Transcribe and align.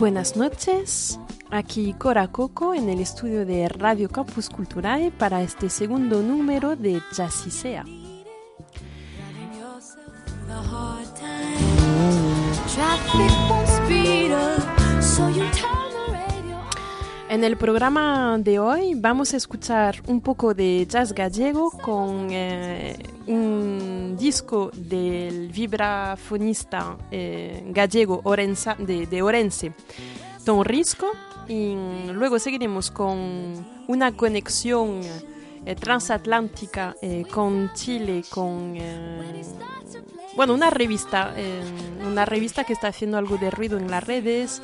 Buenas 0.00 0.34
noches, 0.34 1.20
aquí 1.50 1.92
Cora 1.92 2.28
Coco 2.28 2.72
en 2.72 2.88
el 2.88 3.00
estudio 3.00 3.44
de 3.44 3.68
Radio 3.68 4.08
Campus 4.08 4.48
Culturae 4.48 5.10
para 5.10 5.42
este 5.42 5.68
segundo 5.68 6.22
número 6.22 6.74
de 6.74 7.02
Jazzisea. 7.12 7.84
En 17.30 17.44
el 17.44 17.56
programa 17.56 18.38
de 18.40 18.58
hoy 18.58 18.94
vamos 18.96 19.34
a 19.34 19.36
escuchar 19.36 20.02
un 20.08 20.20
poco 20.20 20.52
de 20.52 20.84
jazz 20.90 21.12
gallego 21.12 21.70
con 21.70 22.26
eh, 22.32 22.96
un 23.28 24.16
disco 24.18 24.72
del 24.74 25.46
vibrafonista 25.46 26.96
eh, 27.08 27.62
gallego 27.66 28.20
Orenza, 28.24 28.74
de, 28.80 29.06
de, 29.06 29.22
Orense, 29.22 29.72
Don 30.44 30.64
Risco, 30.64 31.06
y 31.46 31.76
luego 32.12 32.40
seguiremos 32.40 32.90
con 32.90 33.64
una 33.86 34.10
conexión 34.10 35.00
eh, 35.64 35.76
transatlántica 35.76 36.96
con 37.30 37.70
Chile, 37.74 38.24
con 38.28 38.76
bueno, 40.34 40.54
una 40.54 40.70
revista, 40.70 41.32
una 42.04 42.24
revista 42.24 42.64
que 42.64 42.72
está 42.72 42.88
haciendo 42.88 43.18
algo 43.18 43.36
de 43.36 43.52
ruido 43.52 43.78
en 43.78 43.88
las 43.88 44.02
redes, 44.02 44.62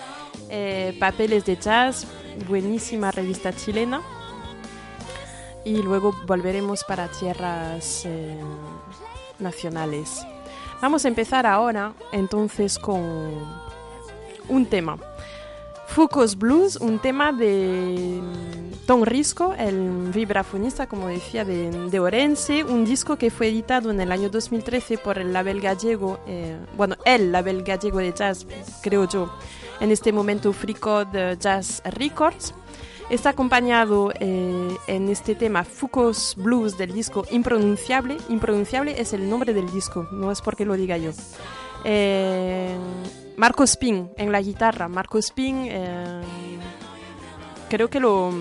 papeles 0.98 1.44
de 1.44 1.56
jazz, 1.56 2.08
buenísima 2.48 3.10
revista 3.10 3.52
chilena. 3.52 4.02
Y 5.64 5.82
luego 5.82 6.14
volveremos 6.26 6.84
para 6.84 7.08
tierras 7.08 8.04
eh, 8.06 8.36
nacionales. 9.38 10.24
Vamos 10.80 11.04
a 11.04 11.08
empezar 11.08 11.46
ahora 11.46 11.92
entonces 12.12 12.78
con 12.78 13.02
un 14.48 14.66
tema. 14.66 14.98
Foucault's 15.88 16.36
Blues, 16.36 16.76
un 16.76 16.98
tema 16.98 17.32
de 17.32 18.20
Tom 18.86 19.02
Risco, 19.04 19.54
el 19.54 20.10
vibrafonista, 20.12 20.86
como 20.86 21.08
decía, 21.08 21.44
de, 21.44 21.98
Orense, 22.00 22.64
un 22.64 22.84
disco 22.84 23.16
que 23.16 23.30
fue 23.30 23.48
editado 23.48 23.90
en 23.90 24.00
el 24.00 24.12
año 24.12 24.28
2013 24.28 24.98
por 24.98 25.18
el 25.18 25.32
label 25.32 25.60
gallego, 25.60 26.18
eh, 26.26 26.56
bueno, 26.76 26.96
el 27.04 27.32
label 27.32 27.62
gallego 27.62 27.98
de 27.98 28.12
jazz, 28.12 28.46
creo 28.82 29.08
yo, 29.08 29.32
en 29.80 29.90
este 29.90 30.12
momento 30.12 30.52
Freecode 30.52 31.36
Jazz 31.38 31.82
Records. 31.84 32.54
Está 33.08 33.30
acompañado 33.30 34.12
eh, 34.18 34.76
en 34.88 35.08
este 35.08 35.36
tema 35.36 35.62
Foucault's 35.62 36.34
Blues 36.36 36.76
del 36.76 36.92
disco 36.92 37.24
Impronunciable. 37.30 38.16
Impronunciable 38.28 39.00
es 39.00 39.12
el 39.12 39.30
nombre 39.30 39.54
del 39.54 39.70
disco, 39.70 40.08
no 40.10 40.32
es 40.32 40.40
porque 40.40 40.64
lo 40.64 40.74
diga 40.74 40.96
yo. 40.96 41.12
Eh, 41.84 42.76
Marco 43.36 43.62
Spin 43.62 44.10
en 44.16 44.32
la 44.32 44.40
guitarra. 44.40 44.88
Marco 44.88 45.18
Spin 45.18 45.68
eh, 45.70 46.20
creo 47.68 47.88
que 47.88 48.00
lo, 48.00 48.32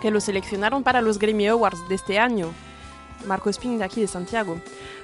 que 0.00 0.12
lo 0.12 0.20
seleccionaron 0.20 0.84
para 0.84 1.00
los 1.00 1.18
Grammy 1.18 1.48
Awards 1.48 1.88
de 1.88 1.96
este 1.96 2.20
año. 2.20 2.52
Marco 3.26 3.50
Espín 3.50 3.78
de 3.78 3.84
aquí 3.84 4.00
de 4.00 4.06
Santiago. 4.06 4.60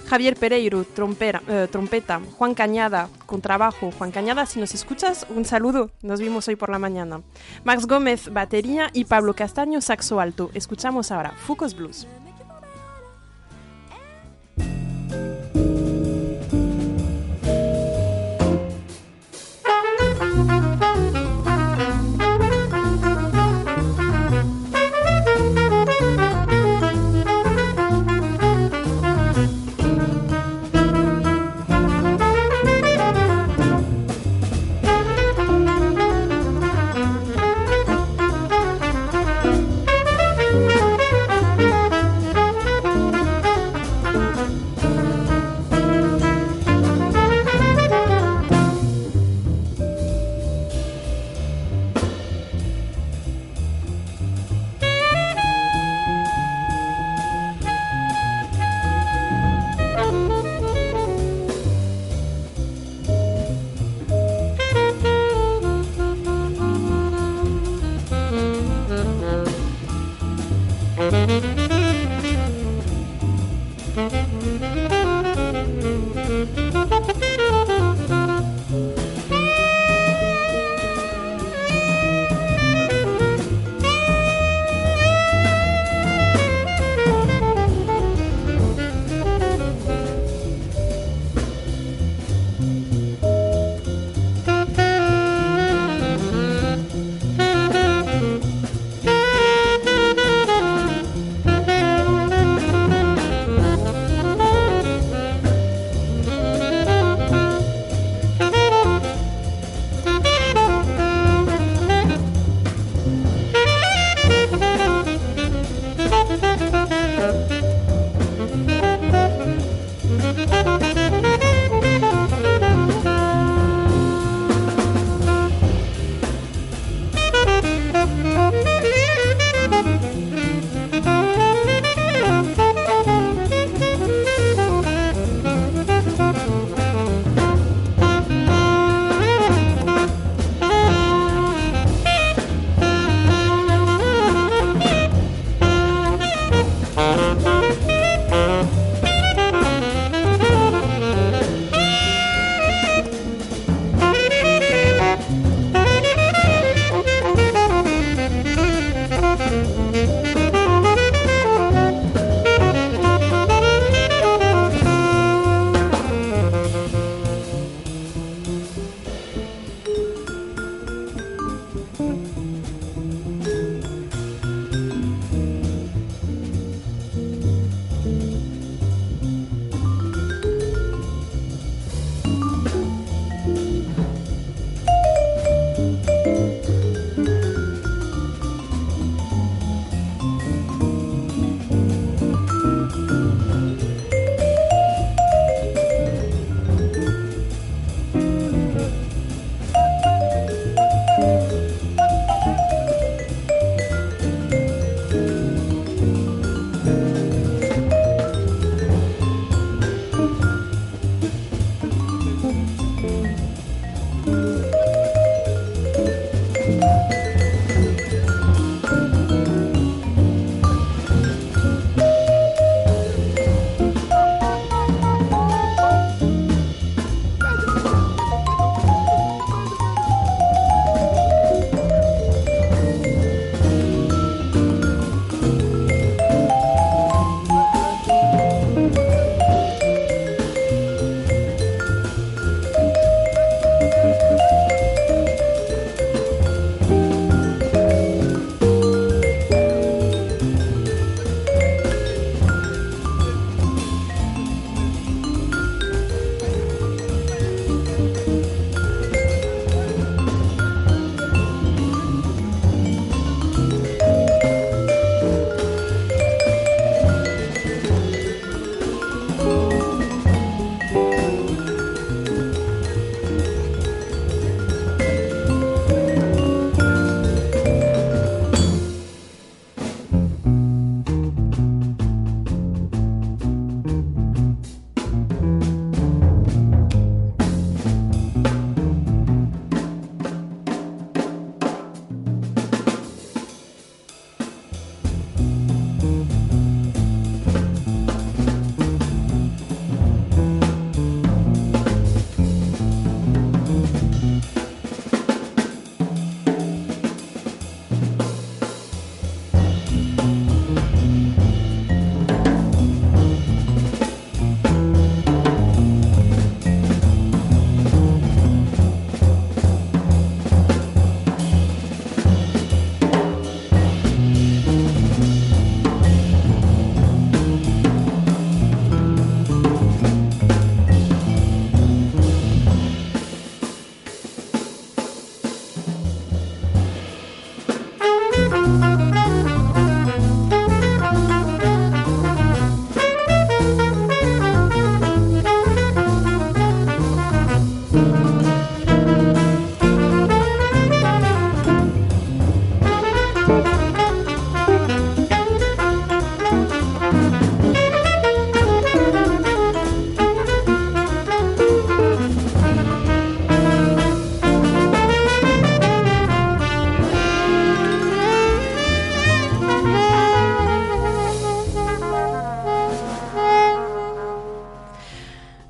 Javier 0.09 0.37
Pereiro, 0.37 0.83
eh, 0.83 1.69
trompeta. 1.71 2.21
Juan 2.39 2.55
Cañada, 2.55 3.09
contrabajo. 3.27 3.91
Juan 3.91 4.11
Cañada, 4.11 4.47
si 4.47 4.59
nos 4.59 4.75
escuchas, 4.75 5.27
un 5.29 5.45
saludo. 5.45 5.91
Nos 6.03 6.21
vimos 6.21 6.49
hoy 6.49 6.57
por 6.57 6.71
la 6.71 6.79
mañana. 6.79 7.21
Max 7.65 7.87
Gómez, 7.87 8.33
batería. 8.33 8.89
Y 8.95 9.05
Pablo 9.05 9.35
Castaño, 9.35 9.83
saxo 9.83 10.19
alto. 10.19 10.51
Escuchamos 10.55 11.13
ahora 11.13 11.33
Foucault's 11.33 11.77
Blues. 11.77 12.07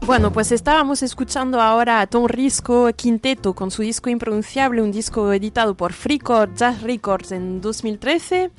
Bueno, 0.09 0.33
pues 0.33 0.53
estábamos 0.53 1.03
escuchando 1.03 1.61
ahora 1.61 2.01
a 2.01 2.07
Tom 2.07 2.29
Risco 2.29 2.91
Quinteto 2.97 3.53
con 3.53 3.71
su 3.71 3.83
disco 3.83 4.09
Impronunciable, 4.09 4.81
un 4.81 4.91
disco 4.91 5.31
editado 5.35 5.75
por 5.77 5.93
Freecord 5.93 6.55
Jazz 6.57 6.81
Records 6.81 7.31
en 7.31 7.61
2013. 7.61 8.51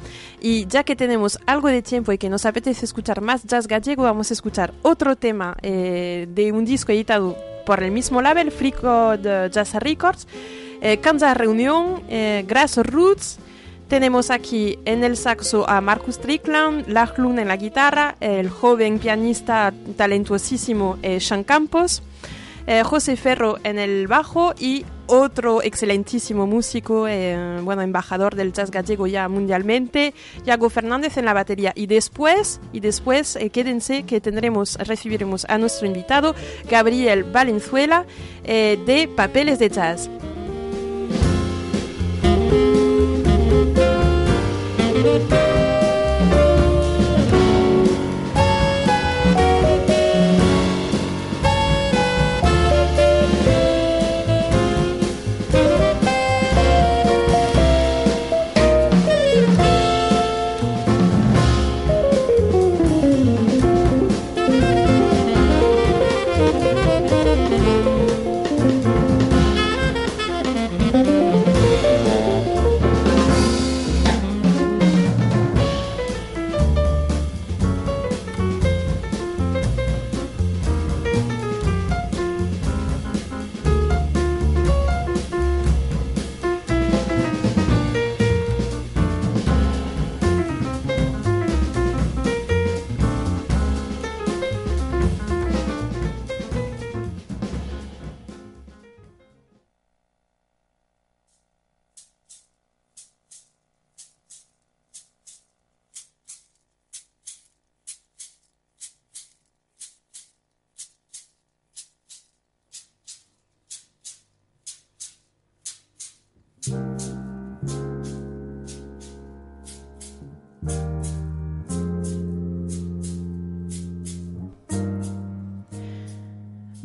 Y 0.41 0.67
ya 0.67 0.83
que 0.83 0.95
tenemos 0.95 1.39
algo 1.47 1.69
de 1.69 1.81
tiempo 1.81 2.11
y 2.11 2.19
que 2.19 2.29
nos 2.29 2.45
apetece 2.45 2.85
escuchar 2.85 3.21
más 3.21 3.45
jazz 3.45 3.65
gallego, 3.65 4.03
vamos 4.03 4.29
a 4.29 4.35
escuchar 4.35 4.75
otro 4.83 5.15
tema 5.15 5.57
eh, 5.63 6.27
de 6.29 6.51
un 6.51 6.65
disco 6.65 6.91
editado 6.91 7.35
por 7.65 7.81
el 7.81 7.89
mismo 7.89 8.21
label, 8.21 8.51
Freecord 8.51 9.49
Jazz 9.49 9.73
Records, 9.73 10.27
eh, 10.81 11.01
Reunión, 11.33 12.03
eh, 12.09 12.45
Grassroots. 12.47 13.39
Tenemos 13.89 14.29
aquí 14.29 14.77
en 14.85 15.03
el 15.03 15.17
saxo 15.17 15.67
a 15.67 15.81
Marcus 15.81 16.15
Strickland, 16.15 16.87
Lachlan 16.87 17.39
en 17.39 17.47
la 17.47 17.57
guitarra, 17.57 18.15
el 18.19 18.49
joven 18.49 18.99
pianista 18.99 19.73
talentuosísimo 19.97 20.97
eh, 21.01 21.19
Sean 21.19 21.43
Campos, 21.43 22.03
eh, 22.67 22.83
José 22.83 23.17
Ferro 23.17 23.57
en 23.63 23.79
el 23.79 24.07
bajo 24.07 24.53
y 24.59 24.85
otro 25.09 25.63
excelentísimo 25.63 26.45
músico, 26.45 27.07
eh, 27.07 27.59
bueno, 27.63 27.81
embajador 27.81 28.35
del 28.35 28.53
jazz 28.53 28.69
gallego 28.69 29.07
ya 29.07 29.27
mundialmente, 29.27 30.13
Iago 30.45 30.69
Fernández 30.69 31.17
en 31.17 31.25
la 31.25 31.33
batería. 31.33 31.73
Y 31.75 31.87
después, 31.87 32.61
y 32.71 32.79
después 32.79 33.35
eh, 33.35 33.49
quédense 33.49 34.03
que 34.03 34.21
tendremos, 34.21 34.75
recibiremos 34.75 35.45
a 35.49 35.57
nuestro 35.57 35.87
invitado, 35.87 36.35
Gabriel 36.69 37.23
Valenzuela, 37.23 38.05
eh, 38.43 38.77
de 38.85 39.07
Papeles 39.07 39.57
de 39.57 39.69
Jazz. 39.69 40.09
Música 45.01 45.48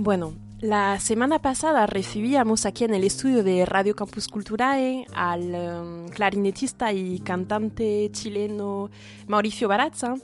Bueno, 0.05 0.35
la 0.61 1.01
semana 1.01 1.39
pasada 1.39 1.87
recibíamos 1.87 2.67
aquí 2.67 2.85
en 2.85 2.93
el 2.93 3.05
estudio 3.05 3.43
de 3.43 3.65
Radio 3.65 3.97
Campus 3.97 4.29
Culturae 4.29 5.07
al 5.15 5.55
um, 5.55 6.09
clarinetista 6.11 6.93
y 6.93 7.21
cantante 7.21 8.11
chileno 8.13 8.91
Mauricio 9.29 9.67
Barazza. 9.67 10.17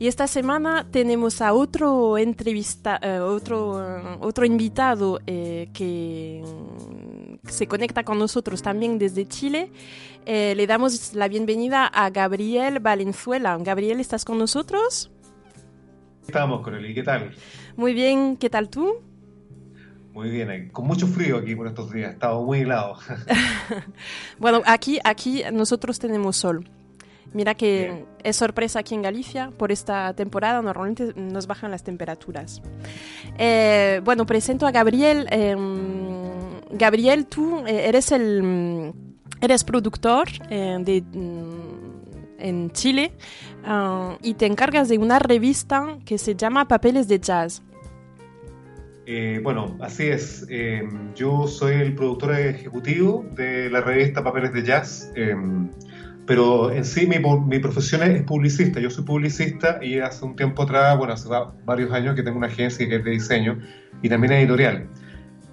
Y 0.00 0.08
esta 0.08 0.26
semana 0.26 0.88
tenemos 0.90 1.40
a 1.40 1.52
otro 1.52 2.18
entrevista, 2.18 3.00
uh, 3.00 3.22
otro, 3.22 3.74
uh, 3.76 4.26
otro 4.26 4.44
invitado 4.44 5.20
eh, 5.28 5.68
que 5.72 6.42
se 7.44 7.68
conecta 7.68 8.02
con 8.02 8.18
nosotros 8.18 8.60
también 8.60 8.98
desde 8.98 9.28
Chile. 9.28 9.70
Eh, 10.26 10.54
le 10.56 10.66
damos 10.66 11.14
la 11.14 11.28
bienvenida 11.28 11.86
a 11.86 12.10
Gabriel 12.10 12.80
Valenzuela. 12.80 13.56
Gabriel, 13.60 14.00
¿estás 14.00 14.24
con 14.24 14.38
nosotros? 14.38 15.12
Estamos 16.26 16.66
¿y 16.88 16.94
qué 16.94 17.04
tal? 17.04 17.32
Muy 17.76 17.94
bien, 17.94 18.36
¿qué 18.36 18.50
tal 18.50 18.68
tú? 18.68 19.11
Muy 20.12 20.30
bien, 20.30 20.68
con 20.70 20.86
mucho 20.86 21.06
frío 21.06 21.38
aquí 21.38 21.54
por 21.54 21.66
estos 21.66 21.90
días, 21.90 22.12
estado 22.12 22.42
muy 22.42 22.60
helado. 22.60 22.96
bueno, 24.38 24.60
aquí, 24.66 24.98
aquí 25.04 25.42
nosotros 25.52 25.98
tenemos 25.98 26.36
sol. 26.36 26.68
Mira 27.32 27.54
que 27.54 27.84
bien. 27.84 28.06
es 28.22 28.36
sorpresa 28.36 28.80
aquí 28.80 28.94
en 28.94 29.00
Galicia, 29.00 29.50
por 29.56 29.72
esta 29.72 30.12
temporada 30.12 30.60
normalmente 30.60 31.14
nos 31.16 31.46
bajan 31.46 31.70
las 31.70 31.82
temperaturas. 31.82 32.60
Eh, 33.38 34.02
bueno, 34.04 34.26
presento 34.26 34.66
a 34.66 34.70
Gabriel. 34.70 35.26
Eh, 35.30 35.56
Gabriel, 36.72 37.26
tú 37.26 37.64
eres 37.66 38.12
el 38.12 38.92
eres 39.42 39.64
productor 39.64 40.28
eh, 40.50 40.78
de, 40.80 41.02
en 42.38 42.70
Chile 42.70 43.12
uh, 43.66 44.16
y 44.22 44.34
te 44.34 44.46
encargas 44.46 44.88
de 44.88 44.98
una 44.98 45.18
revista 45.18 45.98
que 46.04 46.16
se 46.16 46.36
llama 46.36 46.68
Papeles 46.68 47.08
de 47.08 47.18
Jazz. 47.18 47.62
Eh, 49.06 49.40
bueno, 49.42 49.76
así 49.80 50.04
es. 50.04 50.46
Eh, 50.48 50.82
yo 51.14 51.48
soy 51.48 51.74
el 51.74 51.94
productor 51.94 52.34
ejecutivo 52.36 53.26
de 53.32 53.68
la 53.70 53.80
revista 53.80 54.22
Papeles 54.22 54.52
de 54.52 54.62
Jazz, 54.62 55.12
eh, 55.16 55.34
pero 56.24 56.70
en 56.70 56.84
sí 56.84 57.06
mi, 57.06 57.16
mi, 57.18 57.58
profesión 57.58 58.02
es 58.02 58.22
publicista. 58.22 58.78
Yo 58.80 58.90
soy 58.90 59.04
publicista 59.04 59.80
y 59.82 59.98
hace 59.98 60.24
un 60.24 60.36
tiempo 60.36 60.62
atrás, 60.62 60.96
bueno, 60.96 61.14
hace 61.14 61.28
varios 61.64 61.90
años 61.92 62.14
que 62.14 62.22
tengo 62.22 62.38
una 62.38 62.46
agencia 62.46 62.88
que 62.88 62.96
es 62.96 63.04
de 63.04 63.10
diseño 63.10 63.58
y 64.02 64.08
también 64.08 64.32
editorial. 64.34 64.86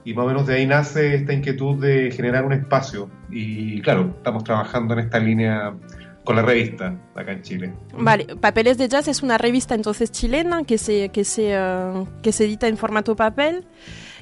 Y 0.06 0.14
más 0.14 0.26
o 0.26 0.28
menos 0.28 0.48
de 0.48 0.56
ahí 0.56 0.68
nace 0.68 1.16
esta 1.16 1.34
inquietud 1.34 1.82
de 1.82 2.12
generar 2.12 2.46
un 2.46 2.54
espacio. 2.54 3.10
Y 3.32 3.82
claro, 3.82 4.14
estamos 4.18 4.44
trabajando 4.44 4.94
en 4.94 5.00
esta 5.02 5.20
línea 5.20 5.74
con 6.30 6.36
la 6.36 6.44
revista 6.44 6.96
acá 7.16 7.32
en 7.32 7.42
Chile. 7.42 7.74
Vale, 7.98 8.36
Papeles 8.36 8.78
de 8.78 8.88
Jazz 8.88 9.08
es 9.08 9.24
una 9.24 9.40
revista 9.40 9.74
entonces 9.74 10.12
chilena 10.12 10.64
que 10.64 10.78
se, 10.78 11.10
que 11.10 11.24
se, 11.24 11.60
uh, 11.60 12.06
que 12.22 12.32
se 12.32 12.46
edita 12.46 12.68
en 12.68 12.78
formato 12.78 13.16
papel 13.16 13.66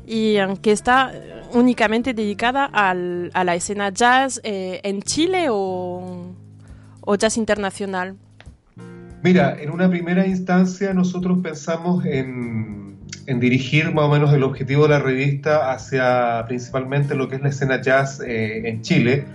y 0.05 0.37
uh, 0.39 0.55
que 0.61 0.71
está 0.71 1.11
únicamente 1.51 2.13
dedicada 2.13 2.63
al, 2.63 3.29
a 3.33 3.43
la 3.43 3.55
escena 3.55 3.89
jazz 3.89 4.39
eh, 4.45 4.79
en 4.83 5.01
Chile 5.01 5.47
o, 5.49 6.33
o 7.01 7.15
jazz 7.17 7.35
internacional. 7.35 8.15
Mira, 9.21 9.57
en 9.59 9.69
una 9.69 9.89
primera 9.89 10.25
instancia 10.25 10.93
nosotros 10.93 11.39
pensamos 11.43 12.05
en, 12.05 12.99
en, 13.25 13.39
dirigir 13.41 13.93
más 13.93 14.05
o 14.05 14.09
menos 14.09 14.31
el 14.31 14.43
objetivo 14.43 14.83
de 14.83 14.89
la 14.91 14.99
revista 14.99 15.73
hacia 15.73 16.45
principalmente 16.47 17.15
lo 17.15 17.27
que 17.27 17.35
es 17.35 17.41
la 17.41 17.49
escena 17.49 17.81
jazz 17.81 18.21
eh, 18.21 18.61
en 18.65 18.81
Chile 18.81 19.25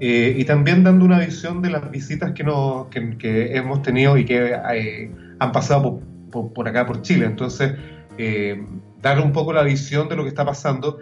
eh, 0.00 0.34
y 0.36 0.44
también 0.46 0.82
dando 0.82 1.04
una 1.04 1.18
visión 1.18 1.60
de 1.60 1.70
las 1.70 1.90
visitas 1.90 2.32
que, 2.32 2.42
nos, 2.42 2.88
que, 2.88 3.54
hemos 3.54 3.82
tenido 3.82 4.16
y 4.16 4.24
que 4.24 4.54
eh, 4.72 5.10
han 5.38 5.52
pasado 5.52 5.82
por, 5.82 6.00
por, 6.30 6.52
por, 6.54 6.68
acá, 6.68 6.86
por 6.86 7.02
Chile. 7.02 7.26
Entonces, 7.26 7.72
eh, 8.16 8.62
dar 9.00 9.18
un 9.20 9.32
poco 9.32 9.52
la 9.52 9.62
visión 9.62 10.08
de 10.08 10.16
lo 10.16 10.22
que 10.22 10.28
está 10.28 10.44
pasando. 10.44 10.98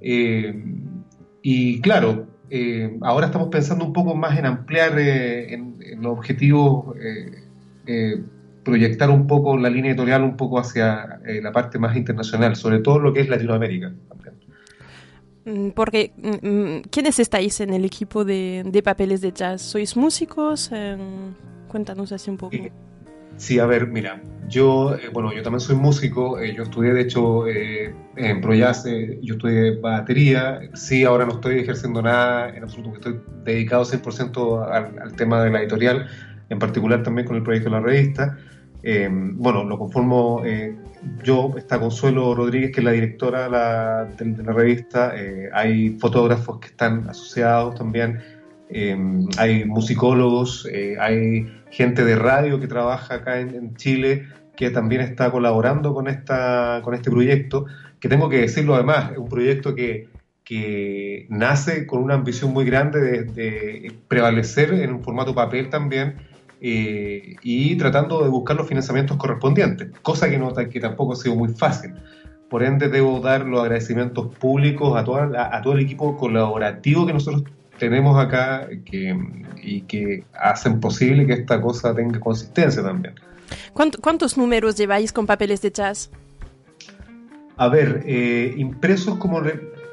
Eh, 0.00 0.54
y 1.42 1.80
claro, 1.80 2.26
eh, 2.50 2.98
ahora 3.02 3.26
estamos 3.26 3.48
pensando 3.48 3.84
un 3.84 3.92
poco 3.92 4.14
más 4.14 4.38
en 4.38 4.46
ampliar 4.46 4.98
en, 4.98 5.76
en, 5.80 6.02
los 6.02 6.12
objetivos, 6.12 6.94
proyectar 8.64 9.08
un 9.08 9.26
poco 9.26 9.56
la 9.56 9.70
línea 9.70 9.92
editorial 9.92 10.22
un 10.22 10.36
poco 10.36 10.58
hacia 10.58 11.20
la 11.42 11.52
parte 11.52 11.78
más 11.78 11.96
internacional, 11.96 12.54
sobre 12.54 12.80
todo 12.80 12.98
lo 12.98 13.12
que 13.14 13.20
es 13.20 13.28
Latinoamérica. 13.28 13.92
Porque, 15.74 16.12
¿quiénes 16.90 17.18
estáis 17.18 17.60
en 17.60 17.72
el 17.72 17.84
equipo 17.84 18.24
de, 18.24 18.64
de 18.66 18.82
Papeles 18.82 19.20
de 19.20 19.32
Jazz? 19.32 19.62
¿Sois 19.62 19.96
músicos? 19.96 20.70
Eh, 20.72 20.96
cuéntanos 21.68 22.12
así 22.12 22.30
un 22.30 22.36
poco. 22.36 22.56
Sí, 23.38 23.60
a 23.60 23.66
ver, 23.66 23.86
mira, 23.86 24.20
yo, 24.48 24.96
eh, 24.96 25.10
bueno, 25.12 25.32
yo 25.32 25.42
también 25.42 25.60
soy 25.60 25.76
músico, 25.76 26.40
eh, 26.40 26.52
yo 26.56 26.64
estudié, 26.64 26.92
de 26.92 27.02
hecho, 27.02 27.46
eh, 27.46 27.94
en 28.16 28.40
ProJazz, 28.40 28.84
yo 29.22 29.34
estudié 29.34 29.78
batería, 29.78 30.60
sí, 30.74 31.04
ahora 31.04 31.24
no 31.24 31.34
estoy 31.34 31.60
ejerciendo 31.60 32.02
nada 32.02 32.48
en 32.48 32.64
absoluto, 32.64 32.94
estoy 32.96 33.20
dedicado 33.44 33.84
100% 33.84 34.68
al, 34.68 34.98
al, 34.98 35.12
tema 35.14 35.44
de 35.44 35.50
la 35.50 35.60
editorial, 35.60 36.08
en 36.48 36.58
particular 36.58 37.04
también 37.04 37.28
con 37.28 37.36
el 37.36 37.44
proyecto 37.44 37.70
de 37.70 37.76
la 37.76 37.80
revista. 37.80 38.36
bueno, 39.34 39.62
lo 39.62 39.78
conformo 39.78 40.42
yo, 41.22 41.54
está 41.56 41.78
Consuelo 41.78 42.34
Rodríguez, 42.34 42.72
que 42.72 42.80
es 42.80 42.84
la 42.84 42.92
directora 42.92 43.44
de 43.44 43.50
la, 43.50 44.52
revista, 44.52 45.12
eh, 45.16 45.48
hay 45.52 45.90
fotógrafos 45.98 46.58
que 46.58 46.68
están 46.68 47.08
asociados 47.08 47.74
también, 47.74 48.20
em, 48.68 49.26
hay 49.36 49.64
musicólogos, 49.64 50.68
eh, 50.72 50.96
hay 51.00 51.46
gente 51.70 52.04
de 52.04 52.16
radio 52.16 52.60
que 52.60 52.66
trabaja 52.66 53.16
acá 53.16 53.40
en, 53.40 53.74
Chile 53.76 54.26
que 54.56 54.70
también 54.70 55.02
está 55.02 55.30
colaborando 55.30 55.94
con, 55.94 56.08
esta, 56.08 56.80
con 56.82 56.94
este 56.94 57.10
proyecto, 57.10 57.66
que 58.00 58.08
tengo 58.08 58.28
que 58.28 58.40
decirlo 58.40 58.74
además, 58.74 59.12
es 59.12 59.18
un 59.18 59.28
proyecto 59.28 59.74
que, 59.74 60.08
que 60.44 61.26
nace 61.30 61.86
con 61.86 62.02
una 62.02 62.14
ambición 62.14 62.52
muy 62.52 62.64
grande 62.64 63.00
de, 63.00 63.24
de 63.24 63.92
prevalecer 64.08 64.72
en 64.74 64.92
un 64.94 65.04
formato 65.04 65.34
papel 65.34 65.70
también 65.70 66.16
eh, 66.60 67.36
y 67.42 67.76
tratando 67.76 68.22
de 68.22 68.28
buscar 68.28 68.56
los 68.56 68.66
financiamientos 68.66 69.16
correspondientes, 69.16 69.90
cosa 70.02 70.28
que, 70.28 70.38
no, 70.38 70.52
que 70.54 70.80
tampoco 70.80 71.12
ha 71.12 71.16
sido 71.16 71.34
muy 71.36 71.48
fácil. 71.48 71.94
Por 72.50 72.62
ende, 72.62 72.88
debo 72.88 73.20
dar 73.20 73.44
los 73.44 73.60
agradecimientos 73.60 74.34
públicos 74.36 74.96
a, 74.96 75.04
toda, 75.04 75.56
a 75.56 75.62
todo 75.62 75.74
el 75.74 75.80
equipo 75.80 76.16
colaborativo 76.16 77.06
que 77.06 77.12
nosotros 77.12 77.44
tenemos 77.78 78.18
acá 78.18 78.68
que, 78.84 79.16
y 79.62 79.82
que 79.82 80.24
hacen 80.34 80.80
posible 80.80 81.26
que 81.26 81.34
esta 81.34 81.60
cosa 81.60 81.94
tenga 81.94 82.18
consistencia 82.18 82.82
también. 82.82 83.14
¿Cuántos 83.72 84.36
números 84.36 84.76
lleváis 84.76 85.12
con 85.12 85.26
papeles 85.26 85.62
de 85.62 85.70
jazz? 85.70 86.10
A 87.56 87.68
ver, 87.68 88.02
eh, 88.06 88.54
impresos 88.56 89.16
como 89.18 89.40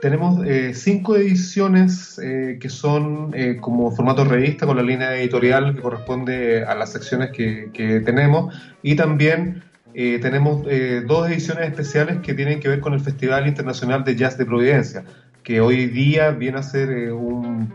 tenemos 0.02 0.46
eh, 0.46 0.74
cinco 0.74 1.16
ediciones 1.16 2.20
eh, 2.20 2.58
que 2.60 2.70
son 2.70 3.32
eh, 3.34 3.58
como 3.60 3.92
formato 3.92 4.24
revista 4.24 4.66
con 4.66 4.78
la 4.78 4.84
línea 4.84 5.16
editorial 5.16 5.76
que 5.76 5.82
corresponde 5.82 6.64
a 6.64 6.76
las 6.76 6.92
secciones 6.92 7.32
que, 7.32 8.02
tenemos 8.06 8.56
y 8.82 8.96
también 8.96 9.64
tenemos 9.94 10.64
dos 11.08 11.30
ediciones 11.30 11.70
especiales 11.70 12.18
que 12.22 12.34
tienen 12.34 12.60
que 12.60 12.68
ver 12.68 12.82
con 12.82 12.94
el 12.94 13.00
Festival 13.00 13.48
Internacional 13.48 14.04
de 14.04 14.16
Jazz 14.18 14.38
de 14.38 14.46
Providencia 14.46 15.06
que 15.42 15.62
hoy 15.62 15.86
día 15.86 16.32
viene 16.32 16.58
a 16.58 16.64
ser 16.64 17.14
un, 17.14 17.72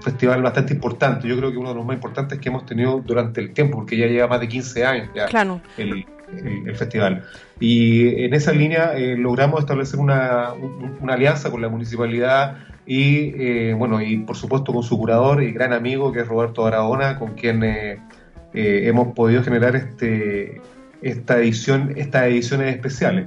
festival 0.00 0.42
bastante 0.42 0.74
importante. 0.74 1.26
Yo 1.26 1.36
creo 1.36 1.50
que 1.50 1.58
uno 1.58 1.70
de 1.70 1.74
los 1.74 1.84
más 1.84 1.94
importantes 1.94 2.38
que 2.38 2.48
hemos 2.48 2.64
tenido 2.64 3.02
durante 3.04 3.40
el 3.40 3.52
tiempo, 3.52 3.78
porque 3.78 3.96
ya 3.96 4.06
lleva 4.06 4.28
más 4.28 4.40
de 4.40 4.48
15 4.48 4.84
años 4.86 5.08
ya 5.16 5.26
claro. 5.26 5.60
el, 5.76 6.06
el, 6.42 6.76
festival. 6.76 7.24
Y 7.60 8.24
en 8.24 8.34
esa 8.34 8.52
línea 8.52 8.94
eh, 8.96 9.16
logramos 9.16 9.60
establecer 9.60 10.00
una, 10.00 10.54
alianza 11.08 11.50
con 11.50 11.62
la 11.62 11.68
municipalidad 11.68 12.58
y, 12.86 13.32
eh, 13.36 13.74
bueno, 13.74 14.00
y 14.02 14.18
por 14.18 14.36
supuesto 14.36 14.72
con 14.72 14.82
su 14.82 14.98
curador 14.98 15.42
y 15.42 15.52
gran 15.52 15.72
amigo 15.72 16.12
que 16.12 16.20
es 16.20 16.28
Roberto 16.28 16.66
Aragona, 16.66 17.18
con 17.18 17.34
quien 17.34 17.62
eh, 17.64 17.98
hemos 18.52 19.14
podido 19.14 19.42
generar 19.42 19.76
este, 19.76 20.60
esta 21.02 21.38
edición, 21.38 21.92
estas 21.96 22.24
ediciones 22.24 22.74
especiales. 22.74 23.26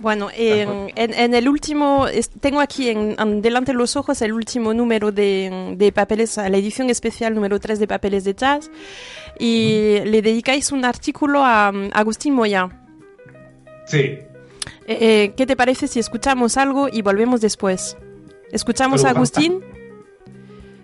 Bueno, 0.00 0.28
en, 0.34 0.90
en, 0.96 1.34
el 1.34 1.48
último, 1.48 2.06
tengo 2.40 2.60
aquí 2.60 2.90
en, 2.90 3.40
delante 3.40 3.72
de 3.72 3.78
los 3.78 3.96
ojos 3.96 4.20
el 4.22 4.32
último 4.32 4.74
número 4.74 5.12
de, 5.12 5.74
de, 5.76 5.92
papeles, 5.92 6.36
la 6.36 6.48
edición 6.48 6.90
especial 6.90 7.34
número 7.34 7.58
3 7.60 7.78
de 7.78 7.86
Papeles 7.86 8.24
de 8.24 8.34
Jazz, 8.34 8.70
y 9.38 10.00
le 10.04 10.20
dedicáis 10.20 10.72
un 10.72 10.84
artículo 10.84 11.44
a, 11.44 11.68
Agustín 11.92 12.34
Moya. 12.34 12.68
Sí. 13.86 13.98
Eh, 13.98 14.28
eh, 14.86 15.34
¿Qué 15.36 15.46
te 15.46 15.56
parece 15.56 15.88
si 15.88 16.00
escuchamos 16.00 16.56
algo 16.56 16.88
y 16.92 17.02
volvemos 17.02 17.40
después? 17.40 17.96
¿Escuchamos 18.52 19.04
a 19.04 19.10
Agustín? 19.10 19.60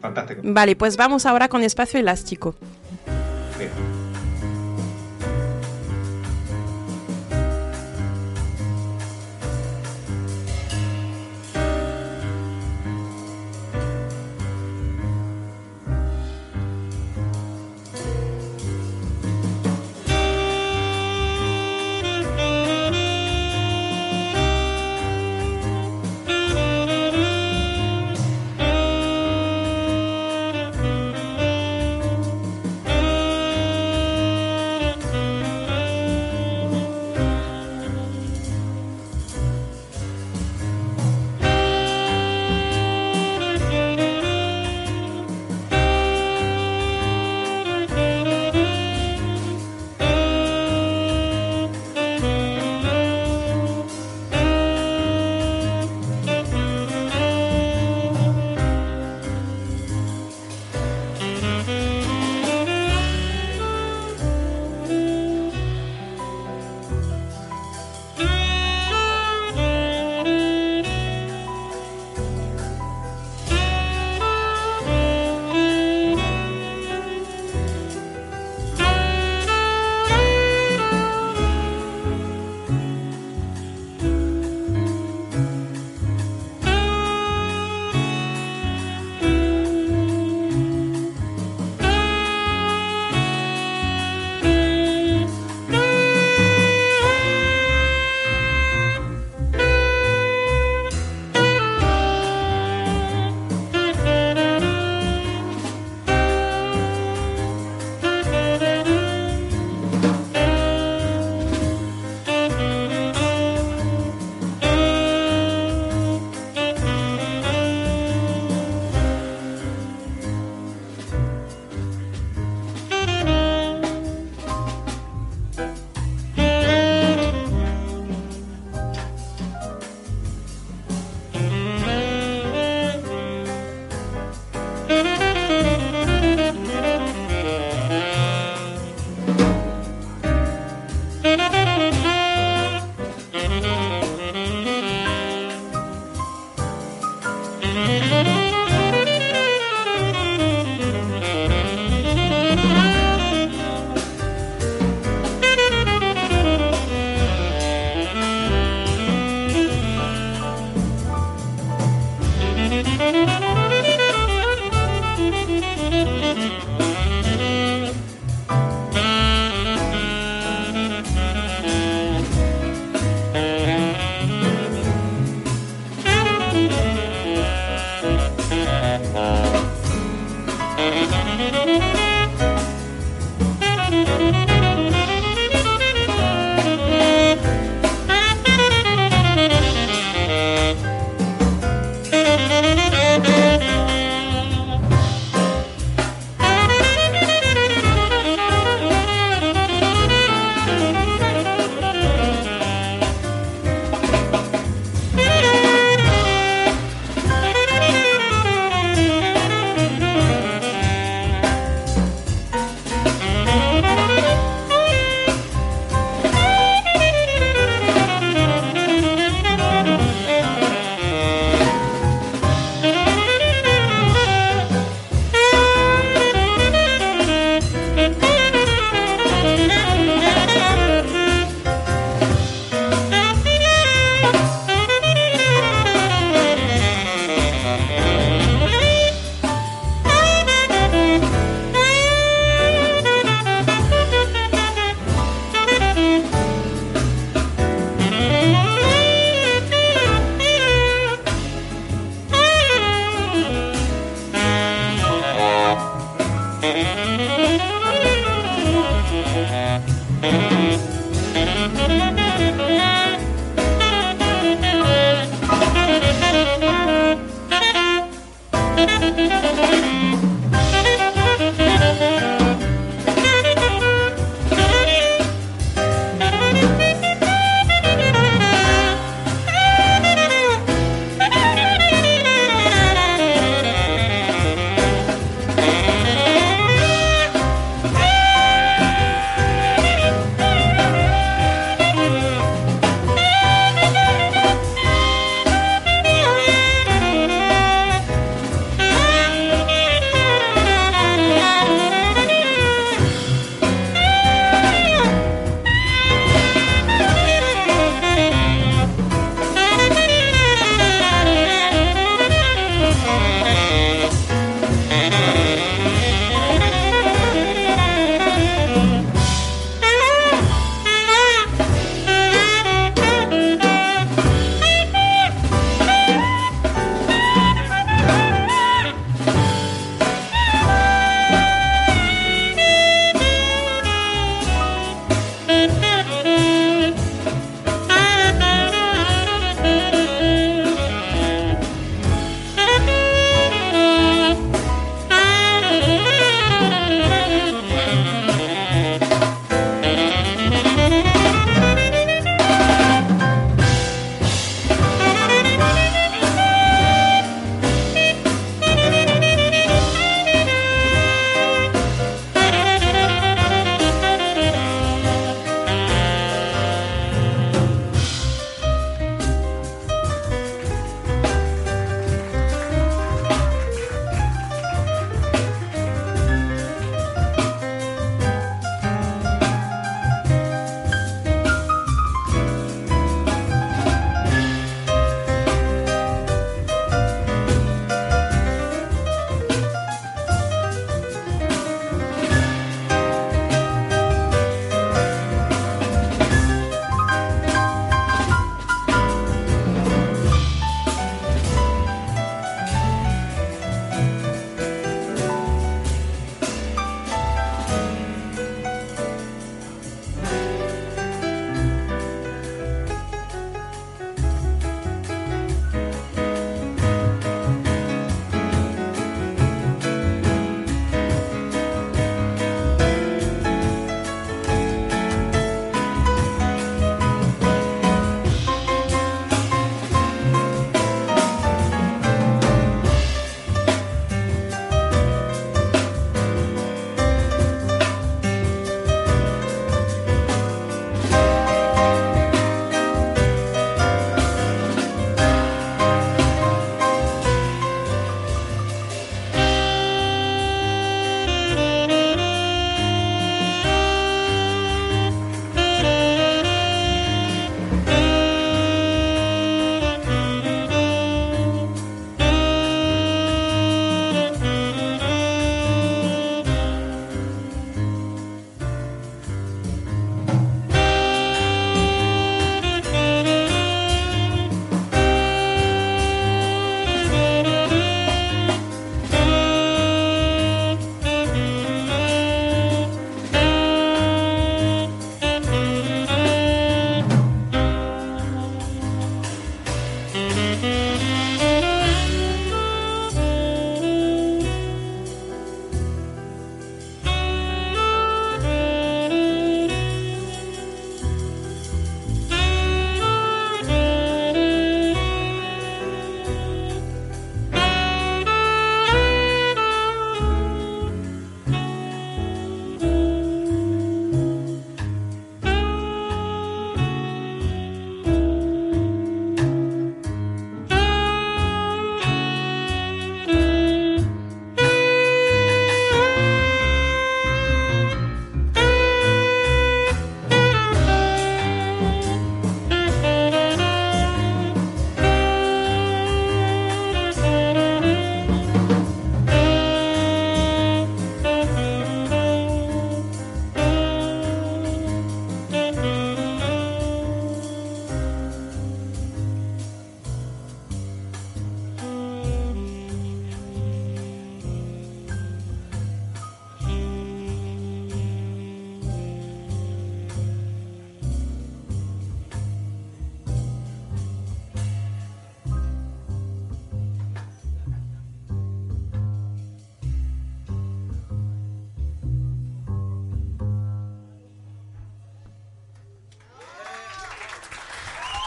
Fantástico. 0.01 0.41
Vale, 0.45 0.77
pues 0.77 0.97
vamos 0.97 1.27
ahora 1.27 1.49
con 1.49 1.63
Espacio 1.63 2.01
Elástico. 2.01 2.55
Sí. 3.59 3.65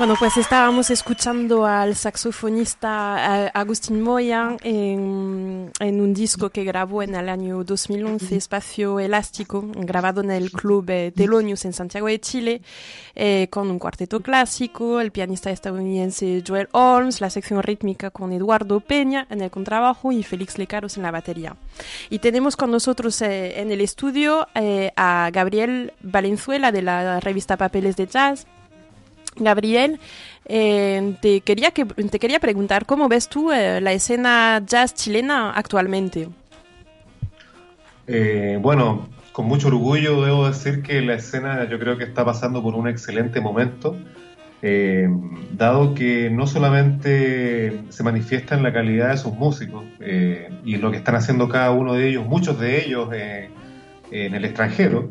Bueno, 0.03 0.17
pues 0.19 0.35
estábamos 0.35 0.89
escuchando 0.89 1.65
al 1.65 1.95
saxofonista 1.95 3.47
Agustín 3.47 4.01
Moya 4.01 4.57
en, 4.61 5.71
un 5.79 6.13
disco 6.13 6.49
que 6.49 6.65
grabó 6.65 7.03
en 7.03 7.15
el 7.15 7.29
año 7.29 7.63
2011, 7.63 8.35
Espacio 8.35 8.99
Elástico, 8.99 9.63
grabado 9.65 10.19
en 10.19 10.31
el 10.31 10.51
Club 10.51 10.87
Telonius 11.15 11.63
en 11.63 11.71
Santiago 11.71 12.07
de 12.07 12.19
Chile, 12.19 12.61
eh, 13.15 13.47
con 13.49 13.71
un 13.71 13.79
cuarteto 13.79 14.19
clásico, 14.19 14.99
el 14.99 15.11
pianista 15.11 15.51
estadounidense 15.51 16.43
Joel 16.45 16.67
Holmes, 16.73 17.21
la 17.21 17.29
sección 17.29 17.63
rítmica 17.63 18.09
con 18.09 18.33
Eduardo 18.33 18.81
Peña 18.81 19.25
en 19.29 19.39
el 19.39 19.51
contrabajo 19.51 20.11
y 20.11 20.21
Félix 20.23 20.57
Lecaros 20.57 20.97
en 20.97 21.03
la 21.03 21.11
batería. 21.11 21.55
Y 22.09 22.19
tenemos 22.19 22.57
con 22.57 22.71
nosotros 22.71 23.21
eh, 23.21 23.61
en 23.61 23.71
el 23.71 23.79
estudio 23.79 24.49
eh, 24.53 24.91
a 24.97 25.29
Gabriel 25.31 25.93
Valenzuela 26.01 26.73
de 26.73 26.81
la 26.81 27.21
revista 27.21 27.55
Papeles 27.55 27.95
de 27.95 28.07
Jazz, 28.07 28.47
Gabriel, 29.35 29.99
eh, 30.45 31.15
te, 31.21 31.41
quería 31.41 31.71
que, 31.71 31.85
te 31.85 32.19
quería 32.19 32.39
preguntar, 32.39 32.85
¿cómo 32.85 33.07
ves 33.07 33.29
tú 33.29 33.51
eh, 33.51 33.81
la 33.81 33.93
escena 33.93 34.61
jazz 34.65 34.93
chilena 34.93 35.51
actualmente? 35.51 36.29
Eh, 38.07 38.57
bueno, 38.61 39.07
con 39.31 39.45
mucho 39.45 39.67
orgullo 39.67 40.23
debo 40.23 40.47
decir 40.47 40.83
que 40.83 41.01
la 41.01 41.15
escena 41.15 41.67
yo 41.69 41.79
creo 41.79 41.97
que 41.97 42.03
está 42.03 42.25
pasando 42.25 42.61
por 42.61 42.75
un 42.75 42.87
excelente 42.87 43.39
momento, 43.39 43.97
dado 45.51 45.93
que 45.93 46.29
no 46.29 46.47
solamente 46.47 47.81
se 47.89 48.01
manifiesta 48.01 48.55
en 48.55 48.63
la 48.63 48.71
calidad 48.71 49.09
de 49.09 49.17
sus 49.17 49.33
músicos 49.33 49.83
y 50.63 50.77
lo 50.77 50.89
que 50.89 50.97
están 50.97 51.15
haciendo 51.15 51.49
cada 51.49 51.71
uno 51.71 51.95
de 51.95 52.07
ellos, 52.07 52.25
muchos 52.25 52.57
de 52.61 52.85
ellos 52.85 53.09
en 53.11 54.35
el 54.35 54.45
extranjero, 54.45 55.09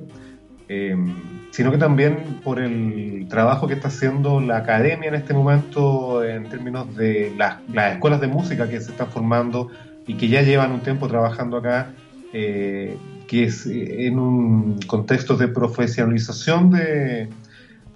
sino 1.52 1.70
que 1.70 1.76
también 1.76 2.40
por 2.42 2.58
el 2.58 3.26
trabajo 3.28 3.68
que 3.68 3.74
está 3.74 3.88
haciendo 3.88 4.40
la 4.40 4.56
academia 4.56 5.10
en 5.10 5.14
este 5.14 5.34
momento 5.34 6.24
en 6.24 6.48
términos 6.48 6.96
de 6.96 7.34
las, 7.36 7.58
escuelas 7.92 8.22
de 8.22 8.26
música 8.26 8.68
que 8.70 8.80
se 8.80 8.92
están 8.92 9.08
formando 9.10 9.68
y 10.06 10.14
que 10.14 10.28
ya 10.28 10.40
llevan 10.40 10.72
un 10.72 10.80
tiempo 10.80 11.08
trabajando 11.08 11.58
acá, 11.58 11.90
eh, 12.32 12.96
que 13.28 13.44
es 13.44 13.66
eh, 13.66 14.06
en 14.06 14.18
un 14.18 14.80
contexto 14.86 15.36
de 15.36 15.48
profesionalización 15.48 16.70
de, 16.70 17.28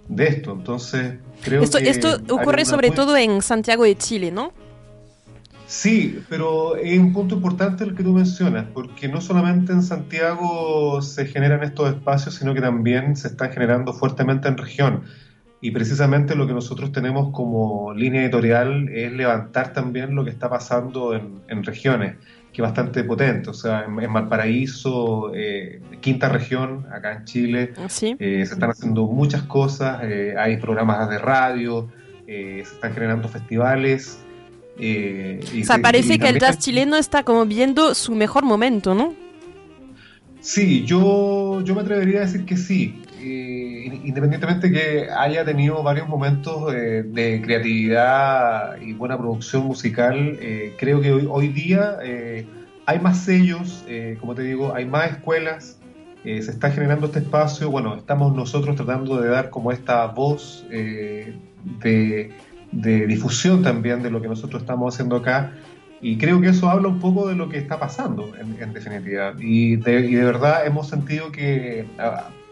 de 0.09 0.27
esto. 0.27 0.53
Entonces, 0.53 1.15
creo 1.43 1.63
esto, 1.63 1.79
que... 1.79 1.89
Esto 1.89 2.19
ocurre 2.29 2.67
sobre 2.67 2.91
todo 2.91 3.17
en 3.17 3.41
Santiago 3.41 3.85
de 3.85 3.97
Chile, 3.97 4.31
¿no? 4.33 4.53
Sí, 5.67 6.23
pero 6.29 6.77
es 6.77 6.97
un 6.99 7.13
punto 7.13 7.35
importante 7.35 7.83
el 7.83 7.97
que 7.97 8.05
tú 8.05 8.13
mencionas, 8.13 8.67
porque 8.73 9.09
no 9.09 9.21
solamente 9.21 9.73
en 9.73 9.83
Santiago 9.83 11.03
se 11.03 11.27
generan 11.27 11.65
estos 11.65 11.89
espacios, 11.89 12.37
sino 12.37 12.55
que 12.55 12.61
también 12.61 13.17
se 13.17 13.29
están 13.29 13.51
generando 13.51 13.93
fuertemente 13.93 14.47
en 14.47 14.57
región. 14.57 15.03
Y 15.61 15.73
precisamente 15.73 16.37
lo 16.37 16.47
que 16.47 16.53
nosotros 16.53 16.93
tenemos 16.93 17.33
como 17.33 17.93
línea 17.95 18.23
editorial 18.23 18.89
es 18.91 19.13
levantar 19.13 19.73
también 19.73 20.15
lo 20.15 20.23
que 20.23 20.31
está 20.31 20.49
pasando 20.49 21.15
en, 21.15 21.65
regiones, 21.65 22.15
que 22.53 22.63
es 22.63 22.63
bastante 22.63 23.03
potente. 23.03 23.51
O 23.51 23.55
sea, 23.55 23.87
en, 23.87 24.13
Valparaíso, 24.13 25.33
eh, 25.35 25.81
quinta 26.01 26.29
región, 26.29 26.87
acá 26.93 27.13
en 27.13 27.25
Chile, 27.25 27.73
eh, 27.75 28.47
se 28.47 28.55
están 28.55 28.71
haciendo 28.71 29.07
muchas 29.09 29.43
cosas, 29.43 30.01
eh, 30.05 30.37
hay 30.39 30.59
programas 30.59 31.11
de 31.11 31.19
radio, 31.19 31.89
se 32.25 32.61
están 32.61 32.93
generando 32.93 33.29
festivales. 33.29 34.21
Eh, 34.79 35.41
o 35.63 35.65
sea, 35.65 35.79
parece 35.79 36.19
que 36.19 36.29
el 36.29 36.39
jazz 36.39 36.59
chileno 36.59 36.97
está 36.97 37.23
como 37.23 37.47
viendo 37.47 37.95
su 37.95 38.15
mejor 38.15 38.45
momento, 38.45 38.95
¿no? 38.95 39.15
Sí, 40.41 40.85
yo, 40.85 41.61
yo 41.63 41.75
me 41.75 41.81
atrevería 41.81 42.19
a 42.19 42.27
decir 42.27 42.45
que 42.45 42.57
sí. 42.57 43.03
Eh, 43.21 44.01
independientemente 44.05 44.71
que 44.71 45.09
haya 45.11 45.45
tenido 45.45 45.83
varios 45.83 46.09
momentos 46.09 46.73
eh, 46.73 47.03
de 47.05 47.43
creatividad 47.43 48.81
y 48.81 48.93
buena 48.93 49.19
producción 49.19 49.65
musical, 49.65 50.39
creo 50.79 51.01
que 51.01 51.13
hoy, 51.13 51.27
hoy 51.29 51.49
día 51.49 51.99
hay 52.85 53.01
más 53.01 53.25
sellos, 53.25 53.85
como 54.21 54.35
te 54.35 54.43
digo, 54.43 54.75
hay 54.75 54.85
más 54.85 55.11
escuelas, 55.11 55.79
se 56.23 56.39
está 56.39 56.71
generando 56.71 57.07
este 57.07 57.21
espacio. 57.21 57.71
Bueno, 57.71 57.97
estamos 57.97 58.35
nosotros 58.35 58.77
tratando 58.77 59.21
de 59.21 59.29
dar 59.29 59.51
como 59.51 59.73
esta 59.73 60.07
voz 60.07 60.65
de 60.71 62.31
de 62.73 63.07
difusión 63.07 63.63
también 63.63 64.03
de 64.03 64.11
lo 64.11 64.21
que 64.21 64.29
nosotros 64.29 64.63
estamos 64.63 64.95
haciendo 64.95 65.17
acá. 65.17 65.53
Y 66.01 66.19
creo 66.19 66.41
que 66.41 66.49
eso 66.49 66.69
habla 66.69 66.89
un 66.89 67.01
poco 67.01 67.29
de 67.29 67.35
lo 67.35 67.49
que 67.49 67.59
está 67.59 67.79
pasando, 67.79 68.33
en, 68.39 68.73
definitiva. 68.73 69.35
Y 69.39 69.77
de, 69.77 70.01
y 70.01 70.15
de, 70.15 70.25
verdad 70.25 70.67
hemos 70.67 70.89
sentido 70.89 71.33
que, 71.33 71.87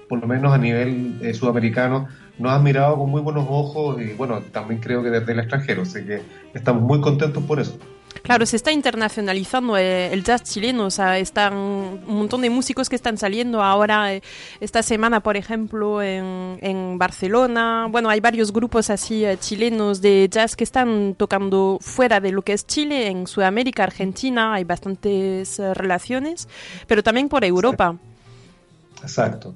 por 0.09 0.21
lo 0.21 0.27
menos 0.27 0.53
a 0.53 0.59
nivel 0.59 1.19
eh, 1.21 1.35
sudamericano, 1.35 2.09
nos 2.39 2.53
han 2.53 2.63
mirado 2.63 2.97
con 2.97 3.11
muy 3.11 3.21
buenos 3.21 3.47
ojos 3.49 4.01
y 4.01 4.15
bueno, 4.15 4.41
también 4.51 4.81
creo 4.81 5.03
que 5.03 5.11
desde 5.11 5.33
el 5.33 5.41
extranjero. 5.41 5.83
Así 5.83 6.05
que 6.05 6.23
estamos 6.55 6.83
muy 6.83 7.01
contentos 7.01 7.43
por 7.45 7.61
eso. 7.61 7.79
Claro, 8.25 8.47
se 8.47 8.57
está 8.57 8.73
internacionalizando 8.73 9.77
eh, 9.77 10.11
el 10.11 10.25
jazz 10.25 10.43
chileno, 10.45 10.87
o 10.87 10.91
sea, 10.91 11.19
están 11.19 11.53
un 11.55 12.03
montón 12.07 12.41
de 12.41 12.49
músicos 12.49 12.89
que 12.89 12.97
están 12.97 13.19
saliendo 13.19 13.63
ahora, 13.63 14.15
eh, 14.15 14.23
esta 14.61 14.83
semana, 14.83 15.21
por 15.21 15.37
ejemplo, 15.37 16.03
en, 16.03 16.97
Barcelona. 16.97 17.87
Bueno, 17.91 18.09
hay 18.09 18.21
varios 18.21 18.51
grupos 18.51 18.89
así 18.89 19.27
eh, 19.27 19.37
chilenos 19.39 20.01
de 20.01 20.27
jazz 20.31 20.57
que 20.57 20.65
están 20.65 21.15
tocando 21.19 21.77
fuera 21.83 22.19
de 22.19 22.33
lo 22.33 22.41
que 22.41 22.55
es 22.55 22.67
Chile, 22.67 23.09
en 23.09 23.27
Sudamérica, 23.27 23.83
Argentina, 23.83 24.55
hay 24.55 24.65
bastantes 24.65 25.59
relaciones, 25.59 26.49
pero 26.87 27.03
también 27.03 27.29
por 27.29 27.45
Europa. 27.45 27.95
Exacto. 29.03 29.55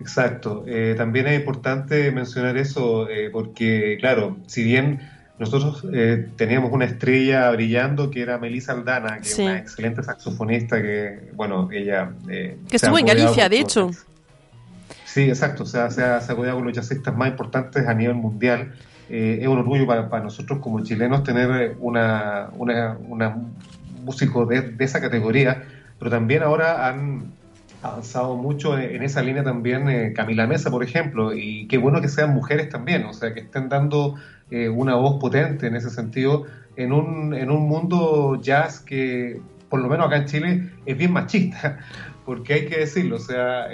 Exacto. 0.00 0.64
también 0.96 1.26
es 1.26 1.38
importante 1.38 2.10
mencionar 2.10 2.56
eso 2.56 3.06
porque, 3.32 3.98
claro, 4.00 4.38
si 4.46 4.64
bien 4.64 5.19
nosotros 5.40 5.86
eh, 5.90 6.28
teníamos 6.36 6.70
una 6.70 6.84
estrella 6.84 7.50
brillando 7.50 8.10
que 8.10 8.20
era 8.20 8.36
Melissa 8.36 8.72
Aldana, 8.72 9.20
que 9.20 9.28
es 9.28 9.38
una 9.38 9.56
excelente 9.56 10.02
saxofonista 10.02 10.82
que, 10.82 11.30
bueno, 11.32 11.70
ella... 11.72 12.12
Eh, 12.28 12.58
que 12.68 12.76
estuvo 12.76 12.98
en 12.98 13.06
Galicia, 13.06 13.48
de 13.48 13.58
hecho. 13.58 13.90
Sí, 15.06 15.22
exacto, 15.22 15.62
o 15.62 15.66
sea, 15.66 15.90
se 15.90 16.04
ha, 16.04 16.20
se 16.20 16.36
con 16.36 16.62
los 16.62 16.74
jazzistas 16.74 17.16
más 17.16 17.30
importantes 17.30 17.88
a 17.88 17.94
nivel 17.94 18.16
mundial. 18.16 18.74
Eh, 19.08 19.38
es 19.40 19.48
un 19.48 19.56
orgullo 19.56 19.86
para, 19.86 20.20
nosotros 20.20 20.58
como 20.58 20.84
chilenos 20.84 21.24
tener 21.24 21.74
una, 21.78 22.50
una, 22.58 22.98
una 23.08 23.34
músico 24.04 24.44
de, 24.44 24.60
de, 24.60 24.84
esa 24.84 25.00
categoría, 25.00 25.64
pero 25.98 26.10
también 26.10 26.42
ahora 26.42 26.86
han 26.86 27.32
avanzado 27.82 28.36
mucho 28.36 28.78
en 28.78 29.02
esa 29.02 29.22
línea 29.22 29.42
también 29.42 30.12
Camila 30.12 30.46
Mesa, 30.46 30.70
por 30.70 30.84
ejemplo, 30.84 31.32
y 31.32 31.66
qué 31.66 31.78
bueno 31.78 32.02
que 32.02 32.08
sean 32.08 32.34
mujeres 32.34 32.68
también, 32.68 33.06
o 33.06 33.14
sea, 33.14 33.32
que 33.32 33.40
estén 33.40 33.70
dando 33.70 34.16
eh, 34.50 34.68
una 34.68 34.94
voz 34.96 35.20
potente 35.20 35.66
en 35.66 35.76
ese 35.76 35.90
sentido, 35.90 36.46
en 36.76 36.92
un, 36.92 37.34
en 37.34 37.50
un 37.50 37.68
mundo 37.68 38.40
jazz 38.40 38.80
que, 38.80 39.40
por 39.68 39.80
lo 39.80 39.88
menos 39.88 40.06
acá 40.06 40.16
en 40.16 40.26
Chile, 40.26 40.70
es 40.86 40.96
bien 40.96 41.12
machista, 41.12 41.78
porque 42.24 42.54
hay 42.54 42.66
que 42.66 42.78
decirlo, 42.78 43.16
o 43.16 43.20
sea... 43.20 43.66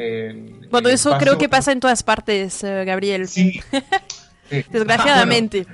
bueno, 0.71 0.89
eso 0.89 1.17
creo 1.19 1.39
que 1.39 1.49
pasa 1.49 1.73
en 1.73 1.81
todas 1.81 2.03
partes, 2.03 2.63
eh, 2.65 2.85
Gabriel. 2.85 3.29
Sí. 3.29 3.61
Desgraciadamente. 4.71 5.67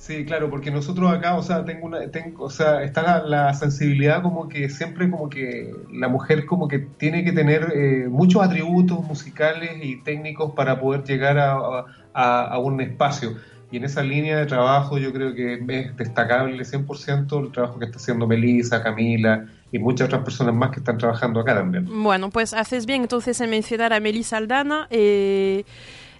Sí, 0.00 0.24
claro, 0.24 0.48
porque 0.48 0.70
nosotros 0.70 1.12
acá, 1.12 1.36
o 1.36 1.42
sea, 1.42 1.62
tengo 1.64 1.86
una, 1.86 2.10
tengo, 2.10 2.44
o 2.44 2.50
sea, 2.50 2.82
está 2.82 3.22
la, 3.22 3.52
sensibilidad 3.52 4.22
como 4.22 4.48
que 4.48 4.70
siempre 4.70 5.10
como 5.10 5.28
que 5.28 5.74
la 5.92 6.08
mujer 6.08 6.46
como 6.46 6.68
que 6.68 6.78
tiene 6.78 7.22
que 7.22 7.32
tener 7.32 7.70
eh, 7.74 8.08
muchos 8.08 8.42
atributos 8.42 9.04
musicales 9.04 9.72
y 9.82 9.96
técnicos 10.02 10.52
para 10.52 10.80
poder 10.80 11.04
llegar 11.04 11.38
a, 11.38 11.84
a 12.14 12.58
un 12.58 12.80
espacio. 12.80 13.36
Y 13.72 13.76
en 13.76 13.84
esa 13.84 14.02
línea 14.02 14.36
de 14.38 14.46
trabajo 14.46 14.98
yo 14.98 15.12
creo 15.12 15.34
que 15.34 15.54
es 15.54 15.96
destacable 15.96 16.62
100% 16.64 17.44
el 17.44 17.52
trabajo 17.52 17.78
que 17.78 17.84
está 17.84 17.98
haciendo 17.98 18.26
Melissa, 18.26 18.82
Camila 18.82 19.46
y 19.70 19.78
muchas 19.78 20.08
otras 20.08 20.22
personas 20.22 20.54
más 20.54 20.70
que 20.70 20.80
están 20.80 20.98
trabajando 20.98 21.40
acá 21.40 21.54
también. 21.54 21.86
Bueno, 22.02 22.30
pues 22.30 22.52
haces 22.52 22.86
bien 22.86 23.02
entonces 23.02 23.40
en 23.40 23.50
mencionar 23.50 23.92
a 23.92 24.00
Melissa 24.00 24.38
Aldana. 24.38 24.88
Eh, 24.90 25.64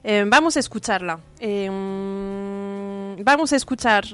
eh, 0.05 0.25
vamos 0.29 0.57
a 0.57 0.61
escucharla. 0.61 1.19
Eh, 1.41 1.69
vamos 3.23 3.53
a 3.53 3.57
escuchar 3.57 4.05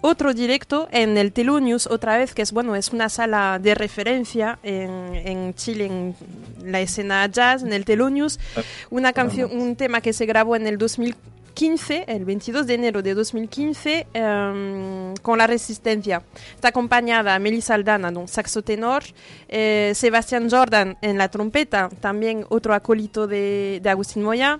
otro 0.00 0.32
directo 0.32 0.88
en 0.90 1.18
el 1.18 1.32
Telunius 1.32 1.86
otra 1.86 2.16
vez, 2.16 2.32
que 2.32 2.40
es 2.40 2.52
bueno, 2.52 2.74
es 2.74 2.94
una 2.94 3.10
sala 3.10 3.58
de 3.62 3.74
referencia 3.74 4.58
en, 4.62 5.14
en 5.14 5.54
Chile, 5.54 5.86
en 5.86 6.16
la 6.64 6.80
escena 6.80 7.26
jazz, 7.26 7.62
en 7.62 7.74
el 7.74 7.84
Telunius. 7.84 8.40
Una 8.88 9.12
canción, 9.12 9.50
un 9.52 9.76
tema 9.76 10.00
que 10.00 10.14
se 10.14 10.24
grabó 10.24 10.56
en 10.56 10.66
el 10.66 10.78
2000 10.78 11.14
15, 11.54 12.04
el 12.08 12.24
22 12.24 12.66
de 12.66 12.74
enero 12.74 13.02
de 13.02 13.14
2015, 13.14 14.06
em, 14.12 15.14
con 15.22 15.38
La 15.38 15.46
Resistencia. 15.46 16.22
Está 16.54 16.68
acompañada 16.68 17.38
Melissa 17.38 17.74
Aldana, 17.74 18.08
un 18.10 18.28
saxo 18.28 18.62
tenor, 18.62 19.04
eh, 19.48 19.92
Sebastián 19.94 20.50
Jordan 20.50 20.96
en 21.00 21.16
la 21.16 21.30
trompeta, 21.30 21.88
también 22.00 22.44
otro 22.48 22.74
acólito 22.74 23.26
de, 23.26 23.80
Agustín 23.84 24.24
Moya, 24.24 24.58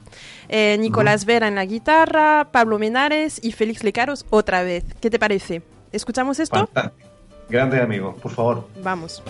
eh, 0.49 0.77
Nicolás 0.79 1.25
Vera 1.25 1.49
en 1.49 1.57
la 1.57 1.65
guitarra, 1.65 2.49
Pablo 2.53 2.79
Menares 2.79 3.41
y 3.43 3.53
Félix 3.53 3.83
Lecaros 3.83 4.25
otra 4.31 4.63
vez. 4.63 4.85
¿Qué 5.01 5.11
te 5.11 5.19
parece? 5.19 5.63
¿Escuchamos 5.93 6.39
esto? 6.39 6.69
Grande 7.49 7.81
amigo, 7.81 8.15
por 8.15 8.33
favor. 8.33 8.69
Vamos. 8.83 9.23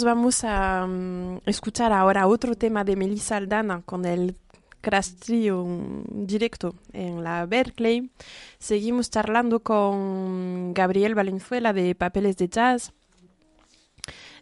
Vamos 0.00 0.42
a 0.44 0.86
um, 0.86 1.38
escuchar 1.44 1.92
ahora 1.92 2.26
otro 2.26 2.54
tema 2.54 2.82
de 2.82 2.96
Melissa 2.96 3.36
Aldana 3.36 3.82
con 3.84 4.06
el 4.06 4.36
Crash 4.80 5.12
Trio 5.18 5.66
directo 6.08 6.74
en 6.94 7.22
la 7.22 7.44
Berkeley, 7.44 8.10
seguimos 8.58 9.10
charlando 9.10 9.60
con 9.60 10.72
Gabriel 10.72 11.14
Valenzuela 11.14 11.72
de 11.74 11.94
Papeles 11.94 12.36
de 12.38 12.48
Jazz. 12.48 12.92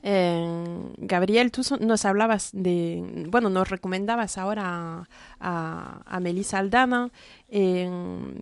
Eh, 0.03 0.92
Gabriel, 0.96 1.51
tú 1.51 1.62
nos 1.80 2.05
hablabas 2.05 2.51
de, 2.53 3.26
bueno, 3.28 3.51
nos 3.51 3.68
recomendabas 3.68 4.38
ahora 4.38 5.09
a, 5.40 6.01
a 6.07 6.20
Melissa 6.20 6.59
Aldana. 6.59 7.11
Eh, 7.48 7.90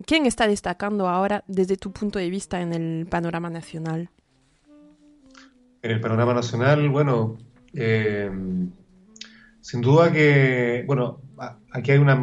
¿Quién 0.05 0.25
está 0.27 0.47
destacando 0.47 1.09
ahora 1.09 1.43
desde 1.47 1.75
tu 1.75 1.91
punto 1.91 2.19
de 2.19 2.29
vista 2.29 2.61
en 2.61 2.71
el 2.71 3.07
panorama 3.07 3.49
nacional? 3.49 4.09
En 5.81 5.91
el 5.91 6.01
panorama 6.01 6.33
nacional, 6.33 6.89
bueno, 6.89 7.37
eh, 7.73 8.29
sin 9.61 9.81
duda 9.81 10.11
que, 10.11 10.83
bueno, 10.85 11.21
aquí 11.71 11.91
hay 11.91 11.99
una, 11.99 12.19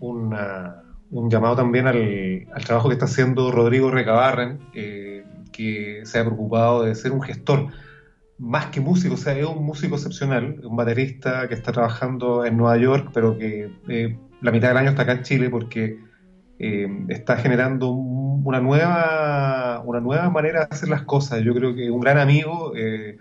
un 0.00 1.30
llamado 1.30 1.56
también 1.56 1.86
al, 1.86 2.46
trabajo 2.64 2.88
que 2.88 2.94
está 2.94 3.06
haciendo 3.06 3.50
Rodrigo 3.50 3.90
Recabarren, 3.90 4.60
que 4.72 6.02
se 6.04 6.18
ha 6.18 6.24
preocupado 6.24 6.84
de 6.84 6.94
ser 6.94 7.12
un 7.12 7.20
gestor 7.20 7.68
más 8.38 8.66
que 8.66 8.80
músico, 8.80 9.14
o 9.14 9.16
sea, 9.16 9.36
es 9.36 9.44
un 9.44 9.64
músico 9.64 9.96
excepcional, 9.96 10.60
un 10.62 10.76
baterista 10.76 11.48
que 11.48 11.54
está 11.54 11.72
trabajando 11.72 12.44
en 12.44 12.56
Nueva 12.56 12.76
York, 12.78 13.10
pero 13.12 13.36
que 13.36 13.70
eh, 13.88 14.16
la 14.40 14.52
mitad 14.52 14.68
del 14.68 14.76
año 14.76 14.90
está 14.90 15.02
acá 15.02 15.12
en 15.12 15.22
Chile 15.22 15.50
porque 15.50 15.98
eh, 16.58 16.88
está 17.08 17.36
generando 17.36 17.90
una 17.90 18.60
nueva, 18.60 19.82
una 19.84 20.00
nueva 20.00 20.30
manera 20.30 20.60
de 20.60 20.66
hacer 20.70 20.88
las 20.88 21.02
cosas. 21.02 21.42
Yo 21.42 21.54
creo 21.54 21.74
que 21.74 21.90
un 21.90 22.00
gran 22.00 22.18
amigo, 22.18 22.72
eh, 22.76 23.18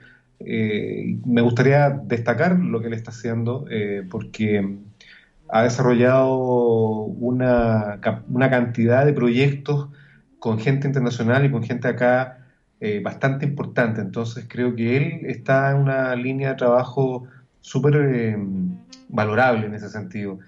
me 1.25 1.41
gustaría 1.41 1.89
destacar 1.89 2.59
lo 2.59 2.79
que 2.81 2.87
él 2.87 2.93
está 2.93 3.11
haciendo, 3.11 3.65
porque 4.09 4.77
ha 5.49 5.63
desarrollado 5.63 6.37
una, 7.05 7.99
una 8.29 8.49
cantidad 8.49 9.05
de 9.05 9.13
proyectos 9.13 9.89
con 10.39 10.59
gente 10.59 10.87
internacional 10.87 11.45
y 11.45 11.51
con 11.51 11.63
gente 11.63 11.87
acá 11.87 12.37
eh, 12.79 13.01
bastante 13.03 13.45
importante. 13.45 14.01
Entonces 14.01 14.45
creo 14.47 14.75
que 14.75 14.97
él 14.97 15.25
está 15.25 15.71
en 15.71 15.77
una 15.77 16.15
línea 16.15 16.49
de 16.49 16.55
trabajo 16.55 17.25
súper 17.61 17.95
eh, 17.95 18.37
valorable 19.09 19.65
en 19.65 19.73
ese 19.73 19.89
sentido. 19.89 20.39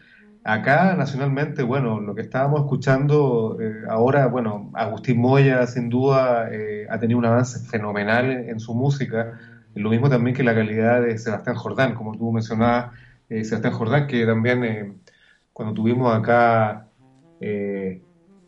Acá 0.52 0.96
nacionalmente, 0.96 1.64
bueno, 1.64 2.00
lo 2.00 2.16
que 2.16 2.22
estábamos 2.22 2.62
escuchando 2.62 3.58
eh, 3.62 3.84
ahora, 3.90 4.28
bueno, 4.28 4.72
Agustín 4.74 5.20
Moya 5.20 5.68
sin 5.68 5.90
duda 5.90 6.50
ha 6.90 7.00
tenido 7.00 7.20
un 7.20 7.26
avance 7.26 7.60
fenomenal 7.68 8.32
en, 8.32 8.60
su 8.60 8.74
música, 8.74 9.40
lo 9.76 9.90
mismo 9.92 10.10
también 10.10 10.36
que 10.36 10.44
la 10.44 10.56
calidad 10.56 11.02
de 11.02 11.18
Sebastián 11.18 11.56
Jordán, 11.56 11.94
como 11.94 12.18
tú 12.18 12.32
mencionabas, 12.32 12.94
Sebastián 13.30 13.74
Jordán, 13.74 14.08
que 14.08 14.26
también 14.26 15.02
cuando 15.54 15.76
tuvimos 15.76 16.16
acá 16.16 16.88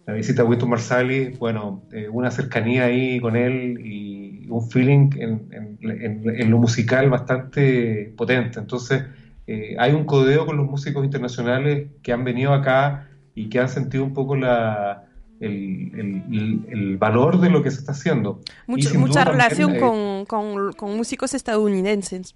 la 0.05 0.13
visita 0.13 0.41
a 0.41 0.45
Winston 0.45 0.69
Marsalis, 0.69 1.37
bueno, 1.37 1.83
eh, 1.91 2.09
una 2.09 2.31
cercanía 2.31 2.85
ahí 2.85 3.19
con 3.19 3.35
él 3.35 3.79
y 3.79 4.47
un 4.49 4.69
feeling 4.69 5.09
en, 5.15 6.49
lo 6.49 6.57
musical 6.57 7.09
bastante 7.09 8.13
potente. 8.17 8.59
Entonces, 8.59 9.03
eh, 9.47 9.75
hay 9.79 9.93
un 9.93 10.05
codeo 10.05 10.45
con 10.45 10.57
los 10.57 10.67
músicos 10.67 11.03
internacionales 11.03 11.89
que 12.03 12.13
han 12.13 12.23
venido 12.23 12.53
acá 12.53 13.09
y 13.35 13.49
que 13.49 13.59
han 13.59 13.69
sentido 13.69 14.03
un 14.03 14.13
poco 14.13 14.35
la, 14.35 15.05
el, 15.39 16.97
valor 16.99 17.39
de 17.39 17.49
lo 17.49 17.63
que 17.63 17.71
se 17.71 17.79
está 17.79 17.93
haciendo. 17.93 18.41
mucha 18.67 19.25
relación 19.25 19.75
eh, 19.75 20.25
con, 20.27 20.73
con 20.73 20.97
músicos 20.97 21.33
estadounidenses. 21.33 22.35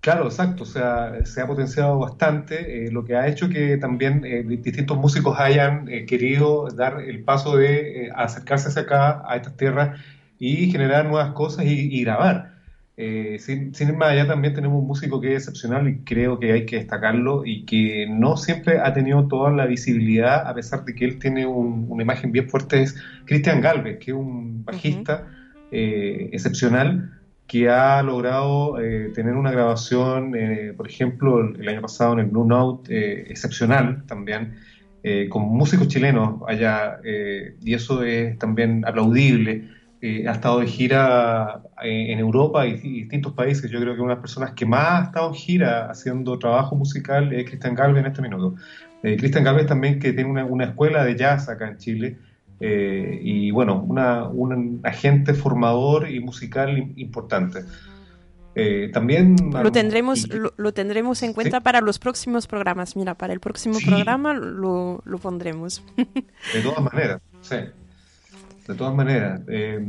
Claro, 0.00 0.26
exacto, 0.26 0.62
o 0.62 0.66
sea, 0.66 1.24
se 1.26 1.40
ha 1.40 1.46
potenciado 1.46 1.98
bastante, 1.98 2.86
eh, 2.86 2.90
lo 2.92 3.04
que 3.04 3.16
ha 3.16 3.26
hecho 3.26 3.48
que 3.48 3.76
también 3.78 4.24
eh, 4.24 4.44
distintos 4.44 4.96
músicos 4.96 5.38
hayan 5.40 5.88
eh, 5.88 6.06
querido 6.06 6.68
dar 6.68 7.00
el 7.00 7.24
paso 7.24 7.56
de 7.56 8.10
acercarse 8.14 8.68
hacia 8.68 8.82
acá, 8.82 9.22
a 9.26 9.36
estas 9.36 9.56
tierras, 9.56 10.00
y 10.38 10.70
generar 10.70 11.06
nuevas 11.06 11.32
cosas 11.32 11.64
y, 11.66 12.00
grabar. 12.04 12.57
Sin, 13.38 13.74
sin 13.74 13.96
más 13.96 14.10
allá 14.10 14.26
también 14.26 14.54
tenemos 14.54 14.80
un 14.80 14.88
músico 14.88 15.20
que 15.20 15.34
es 15.34 15.44
excepcional 15.44 15.88
y 15.88 15.98
creo 15.98 16.40
que 16.40 16.52
hay 16.52 16.66
que 16.66 16.76
destacarlo 16.76 17.46
y 17.46 17.64
que 17.64 18.06
no 18.10 18.36
siempre 18.36 18.80
ha 18.80 18.92
tenido 18.92 19.28
toda 19.28 19.52
la 19.52 19.66
visibilidad, 19.66 20.46
a 20.46 20.54
pesar 20.54 20.84
de 20.84 20.94
que 20.94 21.04
él 21.04 21.18
tiene 21.18 21.46
una 21.46 22.02
imagen 22.02 22.32
bien 22.32 22.48
fuerte, 22.48 22.82
es 22.82 22.96
Cristian 23.24 23.60
Galvez, 23.60 23.98
que 23.98 24.10
es 24.10 24.16
un 24.16 24.64
bajista 24.64 25.28
excepcional 25.70 27.18
que 27.48 27.70
ha 27.70 28.02
logrado 28.02 28.78
eh, 28.78 29.10
tener 29.14 29.34
una 29.34 29.50
grabación, 29.50 30.36
eh, 30.36 30.74
por 30.76 30.86
ejemplo, 30.86 31.40
el, 31.40 31.66
año 31.66 31.80
pasado 31.80 32.12
en 32.12 32.18
el 32.20 32.26
Blue 32.26 32.44
Note, 32.44 32.94
eh, 32.94 33.26
excepcional 33.30 34.04
también, 34.06 34.56
con 35.30 35.44
músicos 35.44 35.88
chilenos 35.88 36.42
allá, 36.46 36.98
y 37.02 37.72
eso 37.72 38.02
es 38.02 38.38
también 38.38 38.84
aplaudible. 38.86 39.70
ha 40.02 40.32
estado 40.32 40.60
de 40.60 40.66
gira 40.66 41.62
en 41.82 42.18
Europa 42.18 42.66
y, 42.66 42.76
distintos 42.76 43.32
países. 43.32 43.70
Yo 43.70 43.80
creo 43.80 43.94
que 43.94 44.00
una 44.00 44.10
de 44.10 44.16
las 44.16 44.22
personas 44.22 44.52
que 44.52 44.66
más 44.66 45.00
ha 45.00 45.04
estado 45.04 45.28
en 45.28 45.34
gira 45.34 45.90
haciendo 45.90 46.38
trabajo 46.38 46.76
musical 46.76 47.32
es 47.32 47.48
Cristian 47.48 47.74
Galvez 47.74 48.00
en 48.00 48.06
este 48.06 48.22
minuto. 48.22 48.54
Cristian 49.00 49.44
Galvez 49.44 49.66
también 49.66 50.00
que 50.00 50.12
tiene 50.12 50.28
una, 50.28 50.44
una 50.44 50.64
escuela 50.64 51.04
de 51.04 51.16
jazz 51.16 51.48
acá 51.48 51.68
en 51.68 51.78
Chile, 51.78 52.18
eh, 52.60 53.20
y 53.22 53.50
bueno, 53.50 53.80
un 53.82 54.80
agente 54.82 55.34
formador 55.34 56.10
y 56.10 56.20
musical 56.20 56.92
importante. 56.96 57.60
Eh, 58.54 58.90
también 58.92 59.36
lo 59.52 59.70
tendremos 59.70 60.28
lo, 60.28 60.72
tendremos 60.72 61.22
en 61.22 61.32
cuenta 61.32 61.60
para 61.60 61.80
los 61.80 62.00
próximos 62.00 62.48
programas. 62.48 62.96
Mira, 62.96 63.14
para 63.14 63.32
el 63.32 63.38
próximo 63.38 63.78
programa 63.84 64.34
lo, 64.34 65.00
lo 65.04 65.18
pondremos. 65.18 65.84
De 65.96 66.60
todas 66.62 66.80
maneras, 66.80 67.20
sí 67.40 67.56
de 68.68 68.74
todas 68.74 68.94
maneras. 68.94 69.40
Eh, 69.48 69.80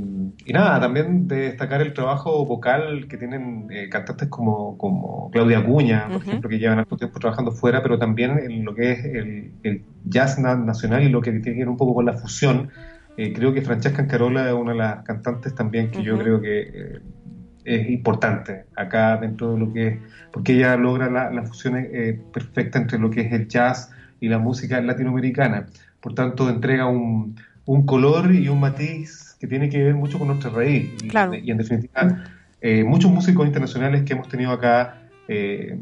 y 0.46 0.54
nada, 0.54 0.80
también 0.80 1.28
de 1.28 1.42
destacar 1.50 1.82
el 1.82 1.94
trabajo 1.94 2.46
vocal 2.46 3.08
que 3.10 3.18
tienen 3.18 3.68
eh, 3.70 3.90
cantantes 3.90 4.30
como, 4.30 4.78
como 4.78 5.30
Claudia 5.32 5.60
Acuña, 5.60 6.08
por 6.08 6.22
ejemplo, 6.22 6.50
que 6.50 6.60
llevan 6.60 6.80
harto 6.80 6.96
tiempo 6.96 7.20
trabajando 7.20 7.52
fuera, 7.52 7.84
pero 7.84 8.00
también 8.00 8.40
en 8.40 8.64
lo 8.64 8.74
que 8.74 8.92
es 8.94 9.04
el, 9.04 9.84
jazz 10.06 10.40
nacional 10.40 11.04
y 11.04 11.10
lo 11.10 11.22
que 11.22 11.32
tiene 11.32 11.58
que 11.58 11.60
ver 11.60 11.70
un 11.70 11.76
poco 11.76 11.94
con 11.94 12.06
la 12.06 12.14
fusión. 12.14 12.70
Eh, 13.18 13.34
creo 13.34 13.54
que 13.54 13.62
Francesca 13.62 14.02
Ancarola 14.02 14.48
es 14.48 14.54
una 14.54 14.72
de 14.72 14.78
las 14.78 15.04
cantantes 15.04 15.54
también 15.54 15.92
que 15.92 16.02
yo 16.02 16.18
creo 16.18 16.40
que 16.40 17.02
es 17.66 17.90
importante 17.90 18.64
acá 18.78 19.18
dentro 19.18 19.54
de 19.54 19.60
lo 19.60 19.74
que 19.74 19.88
es, 19.88 20.00
porque 20.32 20.54
ella 20.54 20.78
logra 20.78 21.10
la, 21.10 21.30
la 21.32 21.44
fusión 21.44 21.76
perfecta 22.32 22.80
entre 22.80 22.98
lo 22.98 23.10
que 23.10 23.22
es 23.22 23.34
el 23.34 23.50
jazz 23.50 23.92
y 24.22 24.30
la 24.30 24.40
música 24.40 24.80
latinoamericana. 24.80 25.66
Por 26.00 26.16
tanto, 26.16 26.50
entrega 26.50 26.86
un, 26.86 27.36
un 27.70 27.86
color 27.86 28.34
y 28.34 28.50
un 28.50 28.60
matiz 28.60 29.38
que 29.40 29.46
tiene 29.46 29.70
que 29.70 29.84
ver 29.84 29.94
mucho 29.94 30.18
con 30.18 30.30
nuestra 30.30 30.50
raíz. 30.50 30.90
Y, 31.04 31.52
en 31.52 31.58
definitiva, 31.58 32.24
eh, 32.62 32.84
muchos 32.84 33.12
músicos 33.12 33.46
internacionales 33.46 34.02
que 34.06 34.14
hemos 34.14 34.28
tenido 34.28 34.52
acá 34.52 35.04
eh, 35.28 35.78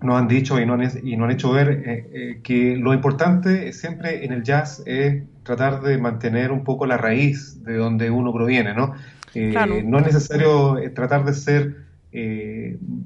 nos 0.00 0.20
han 0.20 0.26
dicho 0.26 0.60
y 0.60 0.66
nos 0.66 0.80
han, 0.80 1.06
y 1.06 1.14
han 1.14 1.30
hecho 1.30 1.52
ver 1.52 1.80
eh, 1.86 2.40
que 2.42 2.76
lo 2.76 2.92
importante 2.92 3.72
siempre 3.72 4.24
en 4.24 4.32
el 4.32 4.42
jazz 4.42 4.82
es 4.84 5.22
tratar 5.44 5.80
de 5.82 5.96
mantener 5.96 6.50
un 6.50 6.64
poco 6.64 6.86
la 6.86 6.96
raíz 6.96 7.62
de 7.62 7.76
donde 7.76 8.10
uno 8.10 8.32
proviene, 8.32 8.74
¿no? 8.74 8.94
No 9.84 9.98
es 9.98 10.04
necesario 10.04 10.76
tratar 10.92 11.24
de 11.24 11.34
ser 11.34 11.76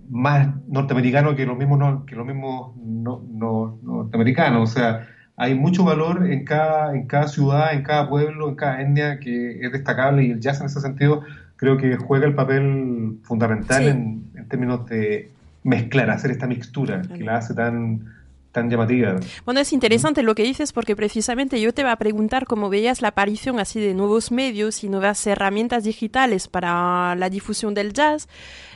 más 0.09 0.49
norteamericano 0.69 1.37
que 1.37 1.45
los 1.45 1.59
mismos, 1.59 2.05
que 2.07 2.17
los 2.17 2.27
mismos 2.27 2.75
no, 2.83 3.79
norteamericanos, 3.83 4.71
o 4.71 4.73
sea, 4.73 5.07
hay 5.37 5.55
mucho 5.55 5.85
valor 5.85 6.31
en 6.31 6.45
cada, 6.45 6.95
en 6.95 7.07
cada 7.07 7.29
ciudad, 7.29 7.75
en 7.75 7.83
cada 7.83 8.09
pueblo, 8.09 8.49
en 8.49 8.55
cada 8.55 8.81
etnia 8.81 9.21
que 9.21 9.61
es 9.61 9.73
destacable 9.73 10.25
y 10.25 10.31
el 10.31 10.41
jazz 10.41 10.61
en 10.61 10.67
ese 10.67 10.81
sentido 10.81 11.23
creo 11.57 11.77
que 11.77 11.97
juega 11.97 12.27
el 12.27 12.35
papel 12.35 13.19
fundamental 13.23 13.87
en, 13.87 14.27
términos 14.49 14.87
de 14.87 15.31
mezclar, 15.65 16.11
hacer 16.11 16.31
esta 16.31 16.47
mixtura 16.47 17.03
que 17.03 17.25
la 17.25 17.39
hace 17.39 17.53
tan, 17.55 18.16
tan 18.57 18.71
llamativa. 18.71 19.17
Bueno, 19.45 19.61
es 19.61 19.75
interesante 19.75 20.23
lo 20.23 20.35
que 20.35 20.43
dices 20.43 20.73
porque 20.73 20.97
precisamente 20.97 21.61
yo 21.61 21.75
te 21.75 21.83
voy 21.83 21.91
a 21.91 21.97
preguntar 21.97 22.47
cómo 22.47 22.71
veías 22.71 23.03
la 23.03 23.09
aparición 23.09 23.61
así 23.61 23.81
de 23.81 23.93
nuevos 23.93 24.33
medios 24.33 24.83
y 24.83 24.89
nuevas 24.89 25.27
herramientas 25.27 25.85
digitales 25.85 26.49
para 26.49 27.15
la 27.17 27.29
difusión 27.29 27.75
del 27.75 27.93
jazz. 27.93 28.29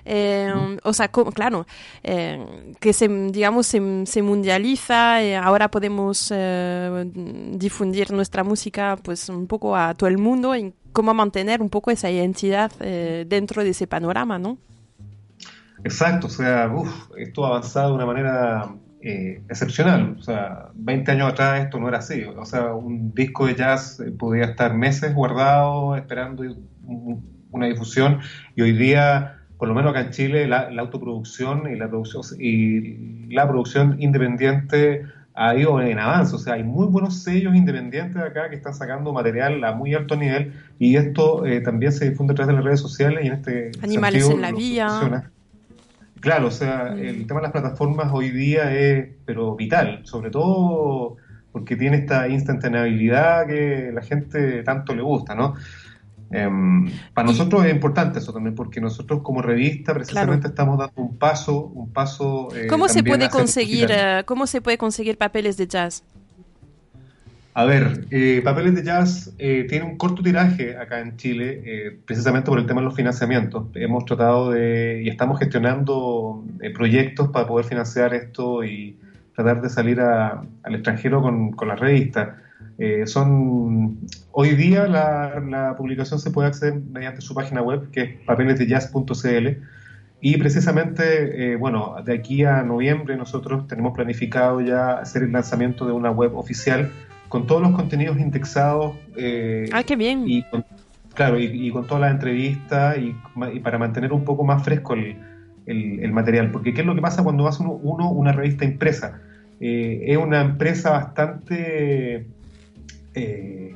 Eh, 0.04 0.52
o 0.82 0.92
sea, 0.92 1.08
claro, 1.08 1.66
eh, 2.02 2.74
que 2.78 2.92
se, 2.92 3.08
digamos, 3.08 3.68
se, 3.68 4.22
mundializa, 4.22 5.22
eh, 5.22 5.34
ahora 5.34 5.70
podemos 5.70 6.30
difundir 7.54 8.12
nuestra 8.12 8.44
música 8.44 8.98
pues 9.02 9.30
un 9.30 9.46
poco 9.46 9.74
a 9.74 9.94
todo 9.94 10.10
el 10.10 10.18
mundo 10.18 10.54
y 10.54 10.74
cómo 10.92 11.14
mantener 11.14 11.62
un 11.62 11.70
poco 11.70 11.90
esa 11.90 12.10
identidad 12.10 12.70
dentro 13.26 13.64
de 13.64 13.70
ese 13.70 13.86
panorama, 13.86 14.38
¿no? 14.38 14.58
Exacto, 15.82 16.26
o 16.26 16.30
sea, 16.30 16.70
esto 17.16 17.46
ha 17.46 17.48
avanzado 17.48 17.88
de 17.90 17.94
una 17.94 18.04
manera 18.04 18.74
excepcional. 19.02 20.16
O 20.18 20.22
sea, 20.22 20.68
20 20.74 21.12
años 21.12 21.32
atrás 21.32 21.64
esto 21.64 21.78
no 21.78 21.88
era 21.88 21.98
así. 21.98 22.22
O 22.24 22.44
sea, 22.44 22.74
un 22.74 23.14
disco 23.14 23.46
de 23.46 23.54
jazz 23.54 24.02
podía 24.18 24.44
estar 24.44 24.74
meses 24.74 25.14
guardado 25.14 25.96
esperando 25.96 26.44
una 27.50 27.66
difusión 27.66 28.20
y 28.54 28.62
hoy 28.62 28.72
día, 28.72 29.38
por 29.58 29.68
lo 29.68 29.74
menos 29.74 29.90
acá 29.90 30.02
en 30.02 30.10
Chile, 30.10 30.46
la, 30.46 30.68
autoproducción 30.78 31.70
y 31.70 31.76
la 31.76 31.88
producción, 31.88 32.22
y 32.40 33.32
la 33.32 33.48
producción 33.48 34.00
independiente 34.00 35.04
ha 35.34 35.54
ido 35.54 35.80
en 35.80 35.98
avance, 35.98 36.34
o 36.34 36.38
sea, 36.38 36.54
hay 36.54 36.64
muy 36.64 36.86
buenos 36.86 37.22
sellos 37.22 37.54
independientes 37.54 38.20
acá 38.20 38.50
que 38.50 38.56
están 38.56 38.74
sacando 38.74 39.12
material 39.12 39.62
a 39.64 39.72
muy 39.72 39.94
alto 39.94 40.16
nivel 40.16 40.52
y 40.78 40.96
esto 40.96 41.46
eh, 41.46 41.60
también 41.60 41.92
se 41.92 42.10
difunde 42.10 42.32
a 42.32 42.34
través 42.34 42.48
de 42.48 42.54
las 42.54 42.64
redes 42.64 42.80
sociales 42.80 43.24
y 43.24 43.28
en 43.28 43.32
este 43.34 43.70
Animales 43.80 44.28
en 44.28 44.40
la 44.40 44.52
vía. 44.52 45.30
Claro, 46.20 46.48
o 46.48 46.50
sea, 46.50 46.94
el 46.98 47.26
tema 47.26 47.40
de 47.40 47.44
las 47.44 47.52
plataformas 47.52 48.10
hoy 48.12 48.30
día 48.30 48.72
es, 48.76 49.08
pero 49.24 49.56
vital, 49.56 50.00
sobre 50.04 50.30
todo 50.30 51.16
porque 51.52 51.76
tiene 51.76 51.96
esta 51.98 52.28
instantaneabilidad 52.28 53.46
que 53.46 53.90
la 53.92 54.02
gente 54.02 54.62
tanto 54.62 54.94
le 54.94 55.02
gusta, 55.02 55.34
¿no? 55.34 55.54
Em, 56.32 56.88
para 57.12 57.26
nosotros 57.26 57.64
es 57.64 57.72
importante 57.72 58.20
eso 58.20 58.32
también, 58.32 58.54
porque 58.54 58.80
nosotros 58.80 59.20
como 59.22 59.42
revista 59.42 59.92
precisamente 59.92 60.46
estamos 60.46 60.78
dando 60.78 61.02
un 61.02 61.18
paso, 61.18 61.66
un 61.66 61.92
paso. 61.92 62.48
Eh, 62.54 62.68
¿Cómo 62.68 62.88
se 62.88 63.02
puede 63.02 63.28
conseguir, 63.28 63.88
eh, 63.90 64.22
cómo 64.26 64.46
se 64.46 64.60
puede 64.60 64.78
conseguir 64.78 65.18
papeles 65.18 65.56
de 65.56 65.66
jazz? 65.66 66.04
A 67.52 67.64
ver, 67.64 68.06
eh, 68.10 68.40
Papeles 68.44 68.74
de 68.76 68.84
Jazz 68.84 69.34
tiene 69.36 69.82
un 69.82 69.96
corto 69.96 70.22
tiraje 70.22 70.76
acá 70.76 71.00
en 71.00 71.16
Chile, 71.16 71.98
precisamente 72.06 72.48
por 72.48 72.58
el 72.58 72.66
tema 72.66 72.80
de 72.80 72.86
los 72.86 72.94
financiamientos. 72.94 73.66
Hemos 73.74 74.04
tratado 74.04 74.52
de, 74.52 75.02
y 75.04 75.08
estamos 75.08 75.38
gestionando 75.38 76.44
proyectos 76.74 77.28
para 77.28 77.46
poder 77.48 77.66
financiar 77.66 78.14
esto 78.14 78.62
y 78.64 78.96
tratar 79.34 79.62
de 79.62 79.68
salir 79.68 80.00
al 80.00 80.74
extranjero 80.74 81.20
con, 81.22 81.50
con 81.52 81.68
la 81.68 81.74
revista. 81.74 82.36
Eh, 82.82 83.06
son 83.06 83.98
hoy 84.32 84.54
día 84.54 84.86
la, 84.86 85.74
publicación 85.76 86.18
se 86.18 86.30
puede 86.30 86.48
acceder 86.48 86.74
mediante 86.74 87.20
su 87.20 87.34
página 87.34 87.60
web 87.60 87.90
que 87.90 88.02
es 88.02 88.10
papelesdejazz.cl 88.24 89.48
y 90.22 90.36
precisamente, 90.38 91.52
eh, 91.52 91.56
bueno, 91.56 91.96
de 92.04 92.14
aquí 92.14 92.44
a 92.44 92.62
noviembre 92.62 93.16
nosotros 93.16 93.66
tenemos 93.66 93.94
planificado 93.94 94.62
ya 94.62 94.92
hacer 94.92 95.24
el 95.24 95.32
lanzamiento 95.32 95.86
de 95.86 95.92
una 95.92 96.10
web 96.10 96.36
oficial 96.36 96.90
con 97.30 97.46
todos 97.46 97.62
los 97.62 97.72
contenidos 97.72 98.18
indexados. 98.18 98.96
Eh, 99.16 99.70
ah, 99.72 99.82
qué 99.82 99.96
bien. 99.96 100.24
Y 100.26 100.42
con, 100.42 100.66
claro, 101.14 101.40
y, 101.40 101.70
con 101.70 101.86
todas 101.86 102.02
las 102.02 102.10
entrevistas 102.12 102.98
y, 102.98 103.14
para 103.60 103.78
mantener 103.78 104.12
un 104.12 104.24
poco 104.26 104.44
más 104.44 104.62
fresco 104.62 104.92
el, 104.92 105.16
el, 105.64 106.12
material. 106.12 106.50
Porque 106.50 106.74
¿qué 106.74 106.82
es 106.82 106.86
lo 106.86 106.94
que 106.94 107.00
pasa 107.00 107.24
cuando 107.24 107.48
hace 107.48 107.62
uno, 107.62 108.10
una 108.10 108.32
revista 108.32 108.66
impresa? 108.66 109.22
es 109.62 110.16
una 110.16 110.40
empresa 110.40 110.90
bastante 110.90 112.26
eh, 113.14 113.74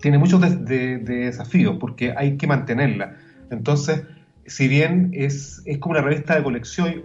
tiene 0.00 0.18
muchos 0.18 0.40
de, 0.40 0.98
desafíos 0.98 1.76
porque 1.78 2.12
hay 2.16 2.36
que 2.36 2.46
mantenerla. 2.46 3.16
Entonces, 3.50 4.02
si 4.46 4.66
bien 4.66 5.10
es, 5.12 5.62
es 5.64 5.78
como 5.78 5.92
una 5.92 6.02
revista 6.02 6.34
de 6.36 6.42
colección, 6.42 7.02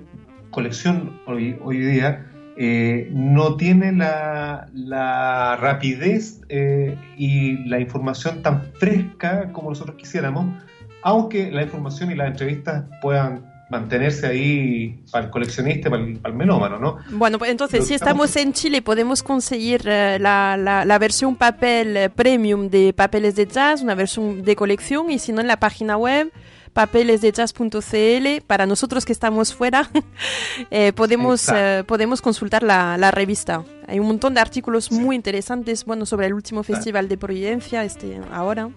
colección 0.50 1.20
hoy, 1.28 1.58
hoy 1.64 1.78
día, 1.78 2.26
eh, 2.60 3.08
no 3.12 3.56
tiene 3.56 3.92
la, 3.92 4.68
la 4.74 5.58
rapidez 5.58 6.42
eh, 6.50 6.98
y 7.16 7.58
la 7.70 7.80
información 7.80 8.42
tan 8.42 8.74
fresca 8.80 9.52
como 9.54 9.70
nosotros 9.70 9.96
quisiéramos, 9.96 10.64
aunque 11.04 11.52
la 11.52 11.62
información 11.62 12.12
y 12.12 12.16
las 12.16 12.30
entrevistas 12.30 12.86
puedan 13.00 13.46
mantenerse 13.70 14.26
ahí 14.26 15.04
para 15.12 15.26
el 15.26 15.32
coleccionista, 15.32 15.92
para 15.92 16.02
el, 16.02 16.34
melómano, 16.34 16.80
¿no? 16.80 16.98
Bueno, 17.12 17.38
pues 17.38 17.52
entonces, 17.52 17.86
si 17.86 17.94
estamos 17.94 18.36
en 18.38 18.54
Chile, 18.54 18.82
podemos 18.82 19.22
conseguir 19.22 19.82
eh, 19.86 20.18
la, 20.20 20.58
la, 20.58 20.98
versión 20.98 21.36
papel 21.36 22.10
premium 22.16 22.70
de 22.70 22.92
Papeles 22.94 23.36
de 23.36 23.46
Jazz, 23.46 23.84
una 23.84 23.94
versión 23.94 24.42
de 24.42 24.56
colección, 24.56 25.12
y 25.12 25.20
si 25.20 25.32
no, 25.32 25.42
en 25.42 25.48
la 25.48 25.60
página 25.60 25.96
web 25.96 26.32
papelesdejazz.cl, 26.78 28.42
para 28.46 28.68
nosotros 28.68 29.04
que 29.04 29.12
estamos 29.12 29.52
fuera, 29.52 29.90
eh, 30.70 30.94
podemos, 30.94 31.48
podemos 31.88 32.22
consultar 32.22 32.62
la, 32.62 33.00
la, 33.00 33.10
revista. 33.10 33.64
Hay 33.88 34.00
un 34.00 34.06
montón 34.06 34.36
de 34.36 34.42
artículos 34.42 34.92
muy 34.92 35.16
interesantes, 35.16 35.86
bueno, 35.86 36.06
sobre 36.06 36.28
el 36.28 36.36
último 36.36 36.62
Festival 36.62 37.10
de 37.10 37.18
Providencia, 37.18 37.84
este, 37.84 38.22
ahora. 38.32 38.70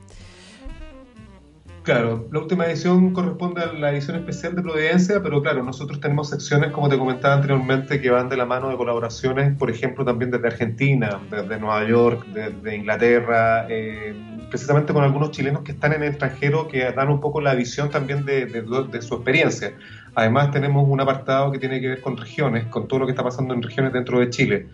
Claro, 1.82 2.28
la 2.30 2.40
última 2.40 2.66
edición 2.66 3.14
corresponde 3.14 3.62
a 3.62 3.72
la 3.72 3.90
edición 3.90 4.16
especial 4.16 4.54
de 4.54 4.60
Providencia, 4.60 5.22
pero 5.22 5.40
claro, 5.40 5.62
nosotros 5.62 5.98
tenemos 5.98 6.28
secciones, 6.28 6.72
como 6.72 6.90
te 6.90 6.98
comentaba 6.98 7.34
anteriormente, 7.34 8.02
que 8.02 8.10
van 8.10 8.28
de 8.28 8.36
la 8.36 8.44
mano 8.44 8.68
de 8.68 8.76
colaboraciones, 8.76 9.56
por 9.56 9.70
ejemplo, 9.70 10.04
también 10.04 10.30
desde 10.30 10.46
Argentina, 10.46 11.18
desde 11.30 11.58
Nueva 11.58 11.88
York, 11.88 12.26
desde 12.34 12.76
Inglaterra, 12.76 13.66
eh, 13.70 14.14
precisamente 14.50 14.92
con 14.92 15.04
algunos 15.04 15.30
chilenos 15.30 15.62
que 15.62 15.72
están 15.72 15.94
en 15.94 16.02
el 16.02 16.10
extranjero 16.10 16.68
que 16.68 16.92
dan 16.92 17.08
un 17.08 17.18
poco 17.18 17.40
la 17.40 17.54
visión 17.54 17.88
también 17.88 18.26
de, 18.26 18.44
de 18.44 19.02
su 19.02 19.14
experiencia. 19.14 19.72
Además, 20.14 20.50
tenemos 20.50 20.86
un 20.86 21.00
apartado 21.00 21.50
que 21.50 21.58
tiene 21.58 21.80
que 21.80 21.88
ver 21.88 22.00
con 22.02 22.18
regiones, 22.18 22.66
con 22.66 22.88
todo 22.88 23.00
lo 23.00 23.06
que 23.06 23.12
está 23.12 23.24
pasando 23.24 23.54
en 23.54 23.62
regiones 23.62 23.94
dentro 23.94 24.20
de 24.20 24.28
Chile. 24.28 24.66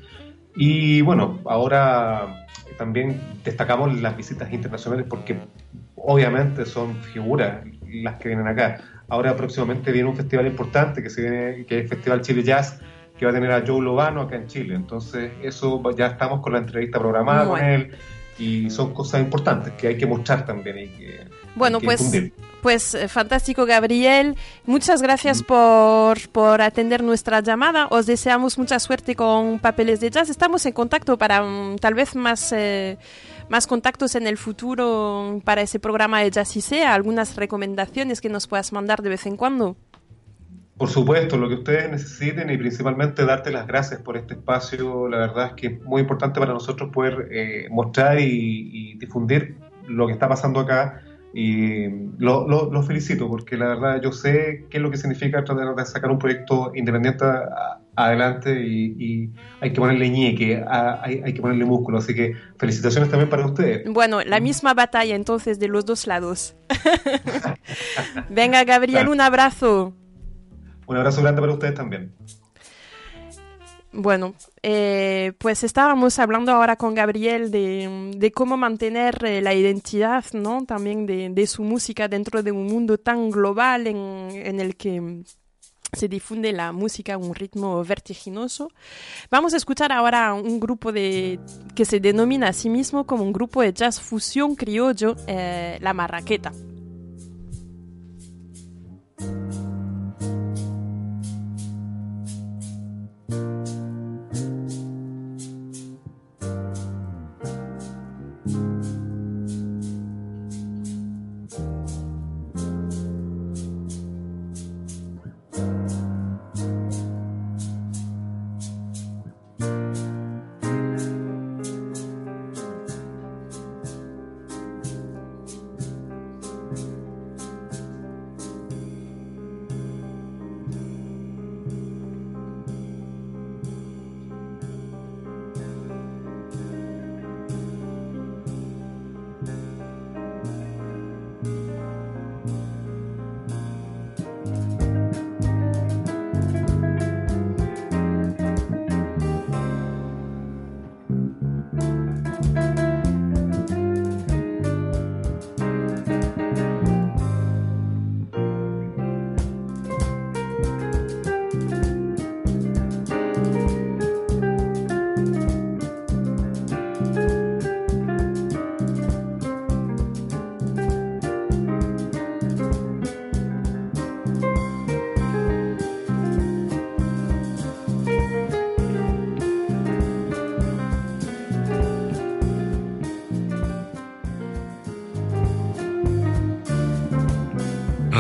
Y 0.57 1.03
bueno, 1.03 1.39
ahora 1.45 2.47
también 2.79 3.21
destacamos 3.45 3.95
las 4.01 4.17
visitas 4.17 4.53
internacionales 4.53 5.07
porque 5.09 5.39
obviamente 6.07 6.65
son 6.65 6.97
figuras 6.97 7.65
las 7.89 8.17
que 8.17 8.29
vienen 8.29 8.47
acá. 8.47 8.81
Ahora 9.09 9.37
próximamente 9.37 9.93
viene 9.93 10.09
un 10.09 10.17
festival 10.17 10.47
importante 10.47 11.03
que 11.03 11.11
se 11.11 11.23
viene, 11.23 11.67
que 11.67 11.79
es 11.79 11.83
el 11.83 11.89
Festival 11.89 12.21
Chile 12.23 12.43
Jazz, 12.43 12.81
que 13.19 13.25
va 13.25 13.31
a 13.33 13.35
tener 13.35 13.51
a 13.53 13.63
Joe 13.67 13.81
Lobano 13.83 14.23
acá 14.23 14.37
en 14.37 14.47
Chile. 14.47 14.75
Entonces, 14.75 15.33
eso 15.43 15.83
ya 15.97 16.07
estamos 16.07 16.41
con 16.41 16.53
la 16.53 16.59
entrevista 16.59 16.99
programada 16.99 17.47
con 17.47 17.63
él 17.63 17.91
y 18.39 18.71
son 18.71 18.93
cosas 18.93 19.21
importantes 19.21 19.73
que 19.75 19.89
hay 19.89 19.97
que 19.97 20.07
mostrar 20.07 20.45
también 20.45 20.79
y 20.79 20.89
que 20.89 21.27
bueno, 21.57 21.81
pues, 21.81 22.13
pues 22.61 22.95
eh, 22.95 23.09
fantástico, 23.09 23.65
Gabriel. 23.65 24.37
Muchas 24.67 25.01
gracias 25.01 25.43
por, 25.43 26.29
por, 26.29 26.61
atender 26.61 27.03
nuestra 27.03 27.41
llamada. 27.41 27.89
Os 27.91 28.05
deseamos 28.05 28.59
mucha 28.59 28.79
suerte 28.79 29.17
con 29.17 29.59
Papeles 29.59 30.01
de 30.01 30.11
Jazz. 30.11 30.29
Estamos 30.29 30.67
en 30.67 30.75
contacto 30.75 31.17
para 31.17 31.43
mm, 31.43 31.79
tal 31.79 31.95
vez 31.95 32.15
más, 32.15 32.53
eh, 32.53 32.99
más 33.49 33.67
contactos 33.67 34.15
en 34.15 34.27
el 34.27 34.37
futuro 34.37 35.41
para 35.45 35.63
ese 35.63 35.79
programa 35.79 36.21
de 36.21 36.31
Jazz 36.31 36.57
y 36.57 36.61
Sea. 36.61 36.95
Algunas 36.95 37.37
recomendaciones 37.37 38.21
que 38.21 38.29
nos 38.29 38.47
puedas 38.47 38.73
mandar 38.73 39.03
de 39.03 39.11
vez 39.11 39.27
en 39.27 39.37
cuando. 39.37 39.77
Por 40.77 40.91
supuesto, 40.91 41.39
lo 41.39 41.49
que 41.49 41.55
ustedes 41.55 41.91
necesiten 41.91 42.51
y 42.51 42.59
principalmente 42.59 43.25
darte 43.25 43.51
las 43.51 43.67
gracias 43.67 44.03
por 44.03 44.17
este 44.17 44.35
espacio. 44.35 45.09
La 45.09 45.19
verdad 45.19 45.47
es 45.47 45.53
que 45.55 45.67
es 45.69 45.83
muy 45.83 46.03
importante 46.03 46.39
para 46.39 46.53
nosotros 46.53 46.91
poder 46.93 47.29
eh, 47.31 47.69
mostrar 47.71 48.21
y, 48.21 48.25
y 48.27 48.99
difundir 48.99 49.57
lo 49.87 50.07
que 50.07 50.13
está 50.13 50.29
pasando 50.29 50.61
acá 50.61 51.03
y 51.39 51.91
lo, 52.17 52.49
lo, 52.49 52.83
felicito 52.83 53.29
porque 53.29 53.59
la 53.59 53.67
verdad 53.67 54.01
yo 54.03 54.11
sé 54.11 54.65
qué 54.71 54.79
es 54.79 54.83
lo 54.83 54.91
que 54.91 54.97
significa 54.97 55.45
tratar 55.45 55.75
de 55.75 55.85
sacar 55.85 56.11
un 56.11 56.19
proyecto 56.19 56.73
independiente 56.75 57.27
adelante 57.95 58.59
y, 58.67 59.35
hay 59.61 59.71
que 59.71 59.79
ponerle 59.79 60.09
ñeque, 60.09 60.65
hay, 60.67 61.21
hay, 61.23 61.35
que 61.35 61.43
ponerle 61.43 61.67
músculo. 61.67 61.99
Así 61.99 62.15
que 62.15 62.33
felicitaciones 62.59 63.11
también 63.11 63.29
para 63.29 63.45
ustedes. 63.45 63.85
Bueno, 63.87 64.23
la 64.23 64.41
misma 64.41 64.73
batalla 64.73 65.15
entonces 65.15 65.59
de 65.59 65.69
los 65.69 65.85
dos 65.85 66.07
lados. 66.07 66.57
Venga, 68.31 68.65
Gabriel, 68.65 69.11
un 69.11 69.21
abrazo. 69.21 69.93
Un 70.87 70.97
abrazo 70.97 71.21
grande 71.21 71.43
para 71.43 71.53
ustedes 71.53 71.75
también. 71.75 72.15
Bueno, 73.99 74.35
eh, 74.63 75.33
pues 75.39 75.65
estábamos 75.65 76.19
hablando 76.19 76.53
ahora 76.53 76.77
con 76.77 76.95
Gabriel 76.95 77.51
de, 77.51 78.31
cómo 78.35 78.59
mantener 78.59 79.25
eh, 79.25 79.41
la 79.41 79.55
identidad, 79.55 80.23
¿no? 80.35 80.67
También 80.67 81.07
de, 81.07 81.47
su 81.47 81.63
música 81.63 82.07
dentro 82.07 82.43
de 82.43 82.53
un 82.53 82.67
mundo 82.67 82.99
tan 82.99 83.31
global 83.31 83.87
en, 83.87 84.61
el 84.61 84.77
que 84.77 85.23
se 85.95 86.09
difunde 86.09 86.53
la 86.53 86.73
música 86.73 87.15
a 87.15 87.17
un 87.17 87.35
ritmo 87.35 87.83
vertiginoso. 87.85 88.71
Vamos 89.31 89.55
a 89.55 89.57
escuchar 89.57 89.93
ahora 89.93 90.35
un 90.35 90.61
grupo 90.61 90.93
de, 90.93 91.41
que 91.75 91.87
se 91.87 91.99
denomina 91.99 92.49
a 92.49 92.53
sí 92.53 92.69
mismo 92.69 93.07
como 93.07 93.25
un 93.25 93.33
grupo 93.33 93.63
de 93.63 93.73
jazz 93.73 93.99
fusión 93.99 94.57
criollo, 94.57 95.17
eh, 95.27 95.79
La 95.81 95.95
Marraqueta. 95.95 96.53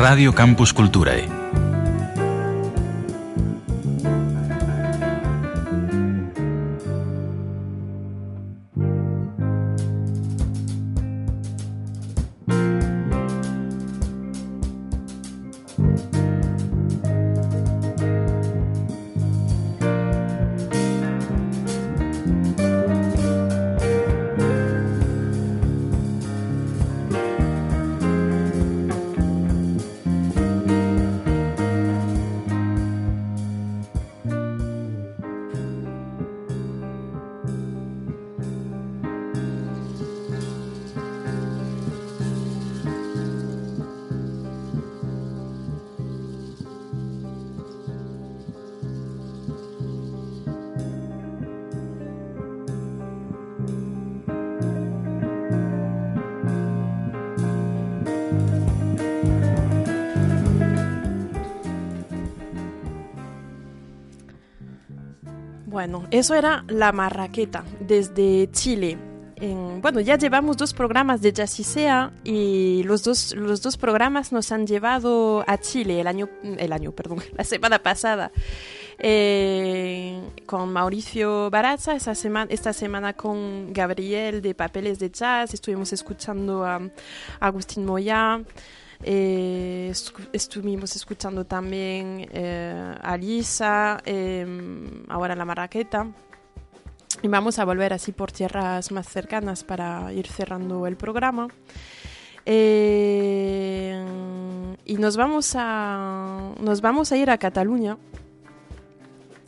Radio 0.08 0.32
Campus 0.32 0.72
Culturae. 0.72 1.35
Bueno, 65.88 66.08
eso 66.10 66.34
era 66.34 66.64
La 66.66 66.90
Marraqueta 66.90 67.62
desde 67.78 68.50
Chile. 68.50 68.98
bueno, 69.80 70.00
ya 70.00 70.18
llevamos 70.18 70.56
dos 70.56 70.74
programas 70.74 71.22
de 71.22 71.32
Jazzisea 71.32 72.10
y 72.24 72.82
los 72.82 73.04
dos, 73.04 73.36
los 73.36 73.62
dos 73.62 73.76
programas 73.76 74.32
nos 74.32 74.50
han 74.50 74.66
llevado 74.66 75.44
a 75.46 75.58
Chile 75.58 76.00
el 76.00 76.08
año, 76.08 76.28
el 76.42 76.72
año, 76.72 76.90
perdón, 76.90 77.22
la 77.38 77.44
semana 77.44 77.78
pasada. 77.78 78.32
Eh, 78.98 80.20
con 80.44 80.72
Mauricio 80.72 81.50
Baraza, 81.50 81.94
esta 81.94 82.16
semana, 82.16 82.50
esta 82.50 82.72
semana 82.72 83.12
con 83.12 83.72
Gabriel 83.72 84.42
de 84.42 84.56
Papeles 84.56 84.98
de 84.98 85.12
Jazz, 85.12 85.54
estuvimos 85.54 85.92
escuchando 85.92 86.64
a 86.64 86.80
Agustín 87.38 87.86
Moya. 87.86 88.40
Eh, 89.02 89.92
estuvimos 90.32 90.96
escuchando 90.96 91.44
también 91.44 92.28
eh, 92.32 92.94
a 93.00 93.16
Lisa, 93.16 94.00
em, 94.04 95.04
ahora 95.08 95.36
la 95.36 95.44
Marraqueta. 95.44 96.06
Y 97.22 97.28
vamos 97.28 97.58
a 97.58 97.64
volver 97.64 97.92
así 97.92 98.12
por 98.12 98.30
tierras 98.30 98.92
más 98.92 99.08
cercanas 99.08 99.64
para 99.64 100.12
ir 100.12 100.26
cerrando 100.26 100.86
el 100.86 100.96
programa. 100.96 101.48
Eh, 102.44 104.04
y 104.84 104.94
nos 104.96 105.16
vamos, 105.16 105.54
a, 105.56 106.52
nos 106.60 106.80
vamos 106.80 107.12
a 107.12 107.16
ir 107.16 107.30
a 107.30 107.38
Cataluña. 107.38 107.96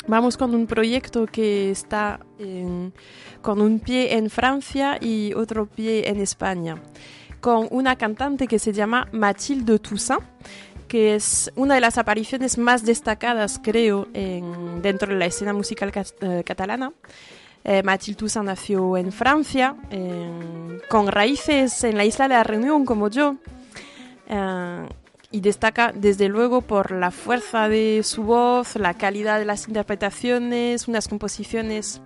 Vamos 0.07 0.39
con 0.39 0.55
un 0.55 0.67
proyecto 0.67 1.27
que 1.27 1.71
está 1.71 2.21
con 3.43 3.61
un 3.61 3.79
pie 3.79 4.17
en 4.17 4.31
Francia 4.31 4.97
y 4.99 5.35
otro 5.35 5.67
pie 5.67 6.09
en 6.09 6.19
España 6.21 6.83
con 7.41 7.69
una 7.71 7.97
cantante 7.97 8.47
que 8.47 8.59
se 8.59 8.73
llama 8.73 9.09
Mathilde 9.13 9.79
Toussaint, 9.79 10.23
que 10.89 11.15
es 11.15 11.53
una 11.55 11.75
de 11.75 11.81
las 11.81 11.99
apariciones 11.99 12.59
más 12.59 12.85
destacadas, 12.85 13.61
creo, 13.63 14.09
en, 14.15 14.83
dentro 14.83 15.13
de 15.13 15.19
la 15.19 15.27
escena 15.27 15.53
musical 15.53 15.93
eh, 15.95 16.43
catalana. 16.45 16.93
Eh, 17.65 17.83
Mathilde 17.83 18.19
Toussaint 18.19 18.47
nació 18.47 18.97
en 18.97 19.13
Francia, 19.13 19.77
con 20.89 21.09
raíces 21.09 21.85
en 21.85 21.97
la 21.97 22.05
isla 22.05 22.29
de 22.29 22.35
la 22.35 22.45
Reunión, 22.45 22.85
como 22.85 23.09
yo, 23.09 23.37
eh, 24.29 24.89
y 25.31 25.41
destaca 25.41 25.93
desde 25.95 26.29
luego 26.29 26.63
por 26.63 26.91
la 26.91 27.11
fuerza 27.11 27.69
de 27.69 28.01
su 28.03 28.23
voz, 28.23 28.77
la 28.77 28.95
calidad 28.95 29.39
de 29.39 29.45
las 29.45 29.69
interpretaciones, 29.69 30.89
unas 30.89 31.07
composiciones 31.07 32.01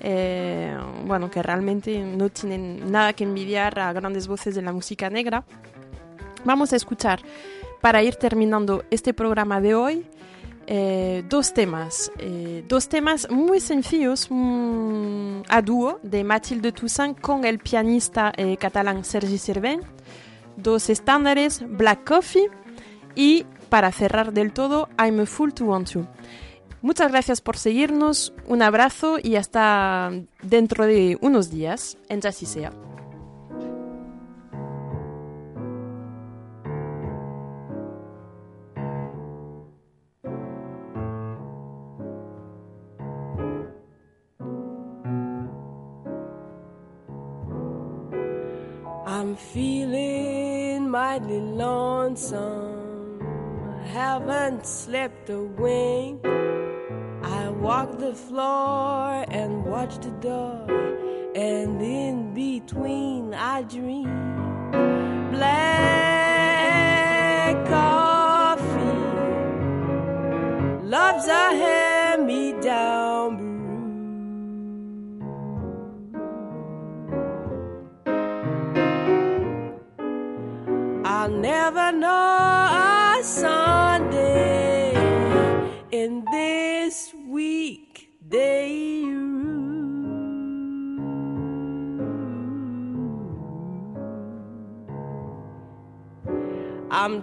eh, 0.00 0.76
bueno, 1.04 1.28
que 1.30 1.42
realmente 1.42 1.98
no 1.98 2.28
tienen 2.28 2.90
nada 2.90 3.14
que 3.14 3.24
envidiar 3.24 3.78
a 3.80 3.92
grandes 3.92 4.28
voces 4.28 4.54
de 4.54 4.62
la 4.62 4.72
música 4.72 5.10
negra. 5.10 5.44
Vamos 6.44 6.72
a 6.72 6.76
escuchar, 6.76 7.20
para 7.80 8.02
ir 8.02 8.14
terminando 8.14 8.84
este 8.90 9.12
programa 9.12 9.60
de 9.60 9.74
hoy, 9.74 10.06
eh, 10.68 11.24
dos 11.28 11.54
temas, 11.54 12.12
eh, 12.18 12.64
dos 12.68 12.88
temas 12.88 13.28
muy 13.28 13.58
sencillos 13.58 14.28
mm, 14.30 15.42
a 15.48 15.62
dúo 15.62 15.98
de 16.04 16.22
Mathilde 16.22 16.70
Toussaint 16.70 17.20
con 17.20 17.44
el 17.44 17.58
pianista 17.58 18.32
catalán 18.60 19.04
Sergi 19.04 19.38
Serven, 19.38 19.80
dos 20.56 20.90
estándares, 20.90 21.64
Black 21.66 22.06
Coffee 22.06 22.48
y 23.18 23.44
para 23.68 23.90
cerrar 23.90 24.32
del 24.32 24.52
todo, 24.52 24.88
I'm 24.96 25.18
a 25.18 25.26
Fool 25.26 25.52
to 25.54 25.64
Want 25.64 25.90
You. 25.90 26.06
Muchas 26.82 27.10
gracias 27.10 27.40
por 27.40 27.56
seguirnos, 27.56 28.32
un 28.46 28.62
abrazo 28.62 29.18
y 29.20 29.34
hasta 29.34 30.12
dentro 30.40 30.86
de 30.86 31.18
unos 31.20 31.50
días 31.50 31.98
en 32.08 32.20
Ya 32.20 32.30
sea. 32.30 32.72
I'm 49.04 49.34
feeling 49.34 50.88
mighty 50.88 51.40
lonesome. 51.40 52.77
Haven't 53.88 54.66
slept 54.66 55.30
a 55.30 55.42
wink. 55.42 56.24
I 57.22 57.48
walk 57.48 57.98
the 57.98 58.12
floor 58.12 59.24
and 59.28 59.64
watch 59.64 59.96
the 60.00 60.10
door, 60.20 60.66
and 61.34 61.80
in 61.80 62.34
between 62.34 63.32
I 63.32 63.62
dream 63.62 64.04
black 65.32 65.96
coffee. 67.66 68.66
Love's 70.84 71.26
a 71.26 71.56
hand 71.62 72.26
me 72.26 72.52
down 72.60 73.36
brew. 73.38 73.56
I'll 81.06 81.30
never 81.30 81.90
know 81.92 82.37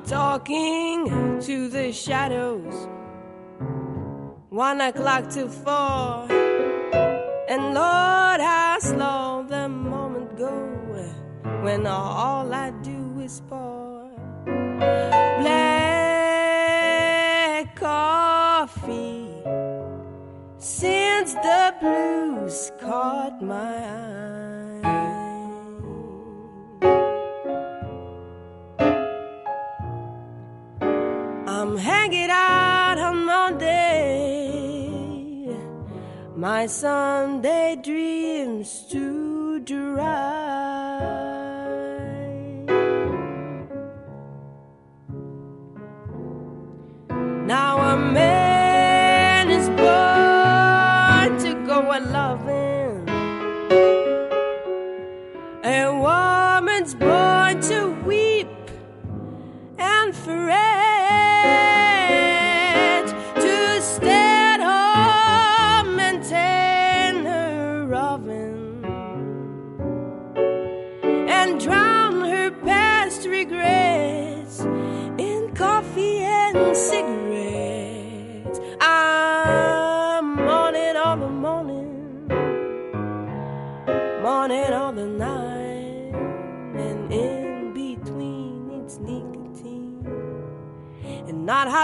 talking 0.05 1.39
to 1.41 1.67
the 1.67 1.91
shadows, 1.91 2.87
one 4.49 4.81
o'clock 4.81 5.29
to 5.31 5.49
four. 5.49 6.27
And 7.49 7.73
Lord, 7.73 8.41
how 8.41 8.77
slow 8.79 9.45
the 9.47 9.67
moment 9.69 10.37
go 10.37 10.75
when 11.63 11.87
all 11.87 12.53
I 12.53 12.69
do 12.83 13.19
is 13.19 13.41
pour 13.49 14.11
black 15.39 15.65
coffee 17.75 19.27
since 20.59 21.33
the 21.33 21.73
blues 21.81 22.71
caught 22.79 23.41
my 23.41 23.77
eye. 23.77 24.44
I'm 31.75 31.81
hanging 31.81 32.29
out 32.31 32.97
on 32.97 33.25
Monday, 33.25 34.87
my 36.33 36.67
Sunday 36.67 37.75
dreams 37.83 38.87
to 38.91 39.59
dry. 39.59 41.01
Now 47.45 47.77
a 47.93 47.97
man 47.97 49.49
is 49.49 49.67
born 49.67 51.37
to 51.43 51.55
go 51.67 51.91
a 51.91 51.99
loving, 51.99 53.09
a 55.65 55.91
woman's 55.91 56.95
born 56.95 57.24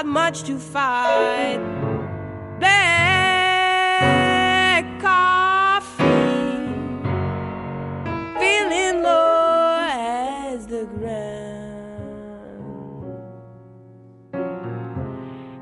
got 0.01 0.09
much 0.09 0.43
to 0.43 0.57
fight. 0.57 1.59
Black 2.59 3.59
coffee, 4.99 6.03
feeling 8.39 9.03
low 9.03 9.87
as 9.91 10.65
the 10.67 10.85
ground. 10.85 11.21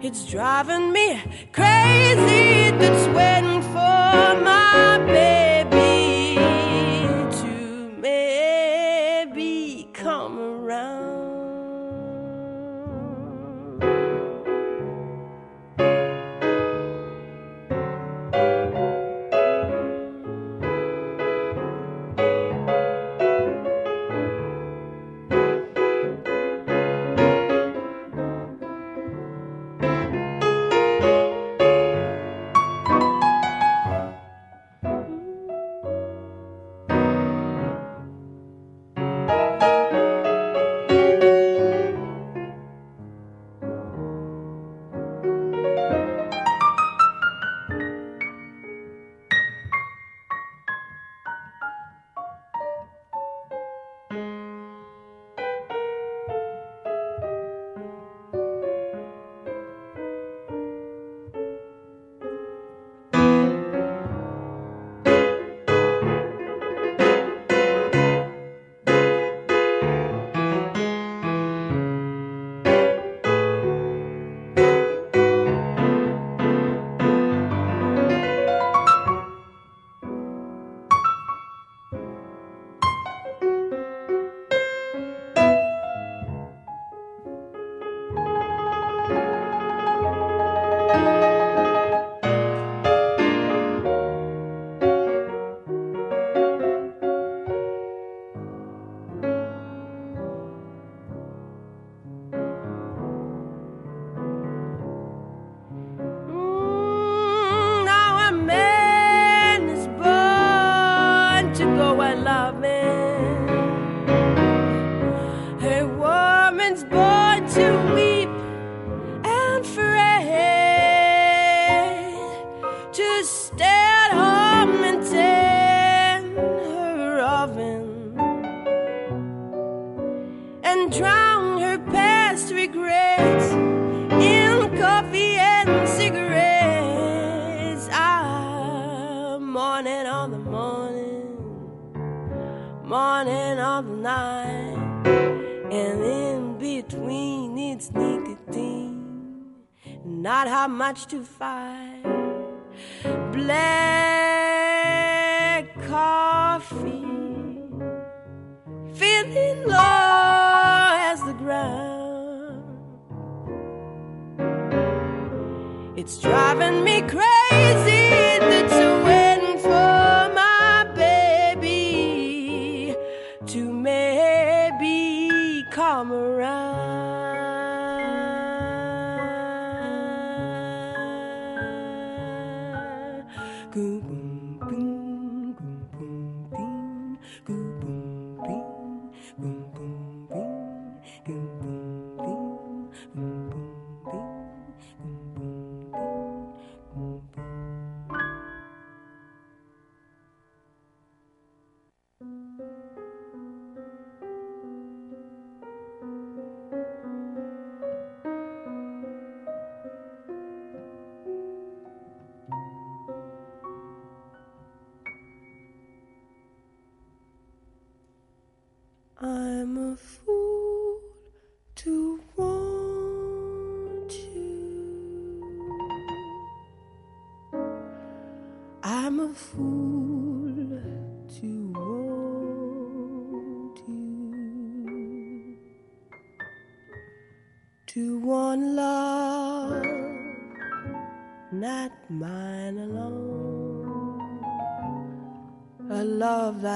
It's 0.01 0.25
driving 0.25 0.93
me 0.93 1.21
crazy 1.51 2.71
that's 2.77 3.07
waiting 3.07 3.61
for 3.61 4.35
my 4.43 4.99
baby. 5.05 5.48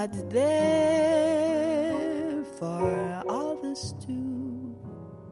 not 0.08 0.30
there 0.30 1.96
for 2.60 3.24
others 3.30 3.96
too. 4.06 4.76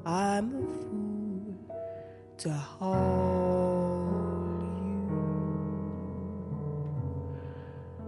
I'm 0.05 0.55
a 0.55 0.65
fool 0.79 1.55
to 2.37 2.49
hold 2.51 3.01
you. 4.81 5.11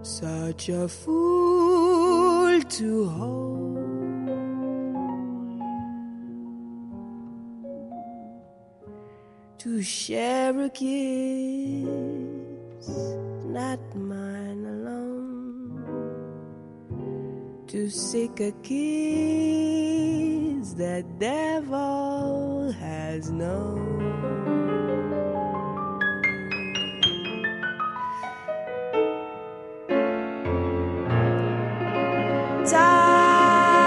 Such 0.03 0.69
a 0.69 0.87
fool 0.87 2.61
to 2.61 3.09
hold. 3.09 3.43
To 9.59 9.81
share 9.81 10.59
a 10.61 10.69
kiss 10.69 12.22
to 17.83 17.89
seek 17.89 18.39
a 18.39 18.51
kiss 18.63 18.73
the 20.73 21.03
devil 21.19 22.71
has 22.79 23.29
known. 23.29 23.99
Time 32.65 33.77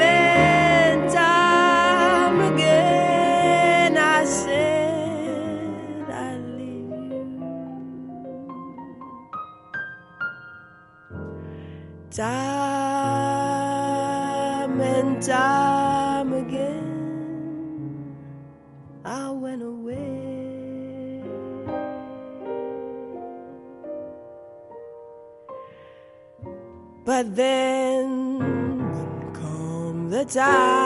and 0.00 1.10
time 1.10 2.40
again, 2.54 3.98
I 3.98 4.24
said 4.24 6.08
I 6.08 6.36
leave 6.38 6.90
you. 7.10 7.34
Time 12.12 12.45
die. 30.26 30.85